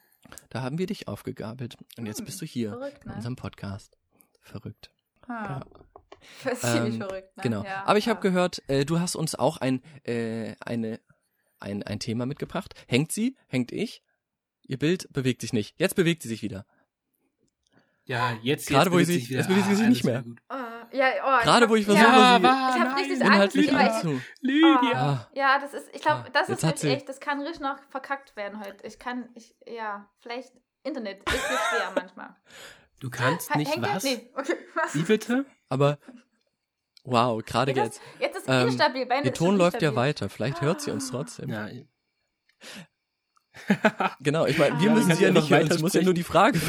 [0.51, 1.77] Da haben wir dich aufgegabelt.
[1.97, 3.17] Und jetzt Hm, bist du hier verrückt, in ne?
[3.17, 3.97] unserem Podcast.
[4.41, 4.91] Verrückt.
[5.27, 5.61] Ah.
[5.61, 5.61] Ja.
[6.43, 7.43] Das ist ziemlich Ähm, verrückt, ne?
[7.45, 7.63] Genau.
[7.65, 8.23] Ja, Aber ich habe ja.
[8.23, 10.99] gehört, äh, du hast uns auch ein, äh, eine,
[11.61, 12.75] ein, ein Thema mitgebracht.
[12.89, 13.37] Hängt sie?
[13.47, 14.03] Hängt ich?
[14.67, 15.77] Ihr Bild bewegt sich nicht.
[15.79, 16.67] Jetzt bewegt sie sich wieder.
[18.05, 20.05] ja, jetzt, Gerade jetzt wo bewegt sie- sich wieder- jetzt bewegt sie sich alles nicht
[20.05, 20.23] mehr.
[20.23, 20.41] gut.
[20.49, 20.55] Oh,
[20.93, 24.05] ja, oh, Gerade wo ich versuche, ja, sie war, Ich hab nein, richtig inhaltlich Angst,
[24.05, 24.21] weil- anzu.
[24.41, 24.93] Lydia.
[24.95, 27.61] Ah, Ja, das ist, ich glaube, Ah, das jetzt ist sie- echt, das kann richtig
[27.61, 28.87] noch verkackt werden heute.
[28.87, 30.53] Ich kann, ich, ja, vielleicht
[30.85, 32.37] Internet ist mir schwer manchmal.
[33.01, 34.03] Du kannst nicht hängt was?
[34.05, 34.95] Nee, okay, was?
[34.95, 35.45] Wie bitte?
[35.69, 35.99] aber
[37.05, 38.01] wow, gerade Ja, jetzt.
[38.19, 39.07] Jetzt ist Ähm, instabil.
[39.07, 40.29] Beine Ihr Ton läuft ja weiter.
[40.29, 41.51] Vielleicht hört sie uns trotzdem.
[41.51, 41.69] Ja,
[44.21, 45.71] Genau, ich meine, wir Ja, müssen sie ja nicht hören.
[45.71, 46.61] Sie muss ja nur die Frage.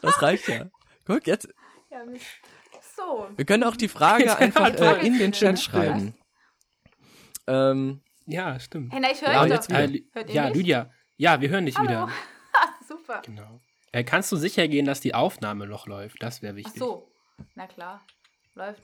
[0.00, 0.66] das reicht ja.
[1.04, 1.48] Guck, jetzt.
[1.90, 2.04] Ja,
[2.96, 3.28] so.
[3.36, 5.02] Wir können auch die Frage einfach Antwort.
[5.02, 6.14] äh, in den Chat schreiben.
[7.46, 8.92] Ähm, ja, stimmt.
[8.92, 9.84] Hey, na, ich höre Ja, jetzt wieder.
[9.84, 10.48] Äh, Hört ihr ja?
[10.48, 10.90] Lydia.
[11.16, 11.88] Ja, wir hören dich Hallo.
[11.88, 12.08] wieder.
[12.88, 13.22] Super.
[13.24, 13.60] Genau.
[13.92, 16.22] Äh, kannst du sicher gehen, dass die Aufnahme noch läuft?
[16.22, 16.78] Das wäre Ach wichtig.
[16.78, 17.10] so.
[17.54, 18.00] Na klar.
[18.54, 18.82] Läuft.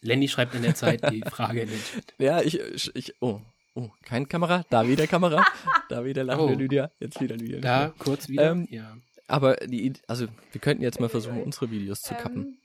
[0.00, 2.14] Lenny schreibt in der Zeit die Frage in den Chat.
[2.18, 3.40] ja, ich, ich, ich, oh,
[3.74, 5.44] oh, kein Kamera, da wieder Kamera,
[5.88, 6.56] da wieder lachende Oh.
[6.58, 7.60] Lydia, jetzt wieder Lydia.
[7.60, 8.50] Da kurz wieder.
[8.52, 8.96] Ähm, ja.
[9.28, 12.46] Aber die, also wir könnten jetzt mal versuchen, unsere Videos zu kappen.
[12.46, 12.58] Ähm,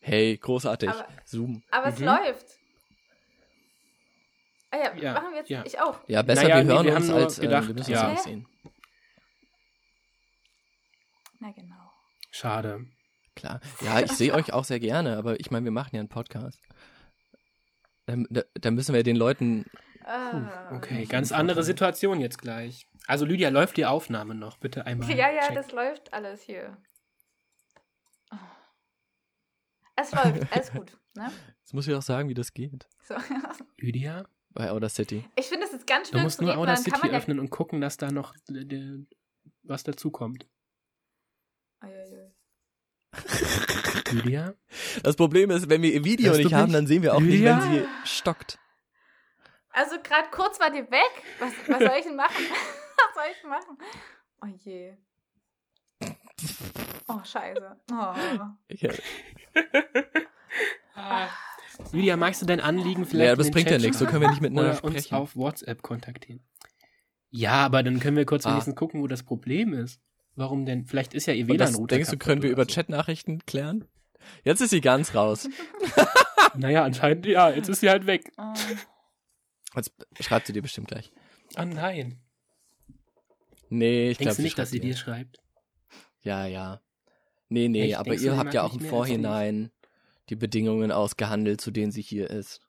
[0.00, 0.90] Hey, großartig.
[0.90, 1.62] aber- Zoom.
[1.70, 2.04] aber es Mhm.
[2.06, 2.46] läuft.
[4.70, 5.48] Ah ja, Ja, machen wir jetzt.
[5.50, 5.62] ja.
[5.64, 5.98] Ich auch.
[6.08, 8.02] Ja, besser Naja, wir nee, hören wir uns als gedacht, äh, wir müssen ja.
[8.08, 8.46] uns nicht sehen.
[11.40, 11.90] Na genau.
[12.30, 12.86] Schade.
[13.34, 13.60] Klar.
[13.80, 16.60] Ja, ich sehe euch auch sehr gerne, aber ich meine, wir machen ja einen Podcast.
[18.06, 19.64] Da, da, da müssen wir den Leuten.
[20.04, 22.86] Ah, Okay, ganz andere Situation jetzt gleich.
[23.06, 24.58] Also Lydia, läuft die Aufnahme noch?
[24.58, 25.08] Bitte einmal.
[25.10, 25.56] Ja, ja, checken.
[25.56, 26.76] das läuft alles hier.
[28.32, 28.36] Oh.
[29.96, 30.98] Es läuft, alles gut.
[31.14, 31.30] Ne?
[31.60, 32.88] Jetzt muss ich auch sagen, wie das geht.
[33.02, 33.14] So.
[33.76, 35.28] Lydia, Bei Outer City.
[35.36, 37.18] Ich finde, es ist ganz du schlimm musst nur Outer City man ja...
[37.18, 38.34] öffnen und gucken, dass da noch
[39.62, 40.46] was dazukommt.
[44.10, 44.54] Lydia?
[45.02, 47.20] Das Problem ist, wenn wir ihr Video Hörst du nicht haben, dann sehen wir auch
[47.20, 47.56] Lydia?
[47.56, 48.58] nicht, wenn sie stockt.
[49.70, 51.10] Also gerade kurz war die weg.
[51.40, 52.44] Was, was soll ich denn machen?
[52.96, 53.78] was soll ich machen?
[54.42, 54.96] Oh je.
[57.08, 57.76] Oh, scheiße.
[57.92, 58.14] Oh.
[58.68, 58.86] Ich,
[60.96, 61.28] Ah.
[61.92, 64.30] Lydia, magst du dein Anliegen vielleicht ja, das bringt Chat ja nichts, so können wir
[64.30, 65.14] nicht miteinander Oder uns sprechen.
[65.16, 66.40] auf WhatsApp kontaktieren.
[67.30, 68.50] Ja, aber dann können wir kurz Ah.
[68.52, 70.00] wenigstens gucken, wo das Problem ist.
[70.36, 70.86] Warum denn?
[70.86, 72.74] Vielleicht ist ja ihr das, WLAN-Router denkst du, können wir über so.
[72.74, 73.88] Chatnachrichten klären?
[74.44, 75.48] Jetzt ist sie ganz raus.
[76.56, 78.30] Naja, anscheinend, ja, jetzt ist sie halt weg.
[78.38, 78.54] Oh.
[79.74, 81.10] Jetzt schreibt sie dir bestimmt gleich.
[81.56, 82.20] Ah nein.
[83.68, 85.38] Nee, ich Denkst glaube du nicht, dass sie dir schreibt?
[86.22, 86.80] Ja, ja.
[87.48, 87.96] Nee, nee, Echt?
[87.96, 88.80] aber Denkst ihr habt ja auch im?
[88.80, 89.70] Vorhinein
[90.28, 92.60] die Bedingungen ausgehandelt, zu denen sie hier ist.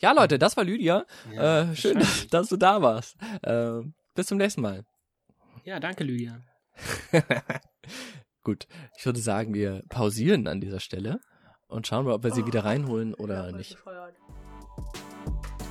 [0.00, 1.06] Ja, Leute, das war Lydia.
[1.34, 3.16] Ja, äh, schön, dass du da warst.
[3.42, 3.80] Äh,
[4.14, 4.84] bis zum nächsten Mal.
[5.64, 6.40] Ja, danke, Lydia.
[8.42, 8.66] Gut,
[8.96, 11.20] ich würde sagen, wir pausieren an dieser Stelle
[11.68, 13.76] und schauen mal, ob wir sie wieder reinholen oder nicht.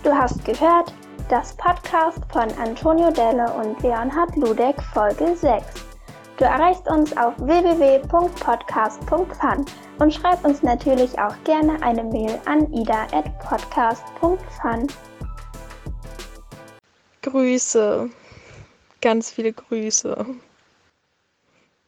[0.03, 0.93] Du hast gehört,
[1.29, 5.63] das Podcast von Antonio Delle und Leonhard Ludek Folge 6.
[6.37, 9.65] Du erreichst uns auf www.podcast.fun
[9.99, 14.87] und schreib uns natürlich auch gerne eine Mail an ida.podcast.fun.
[17.21, 18.09] Grüße.
[19.01, 20.25] Ganz viele Grüße.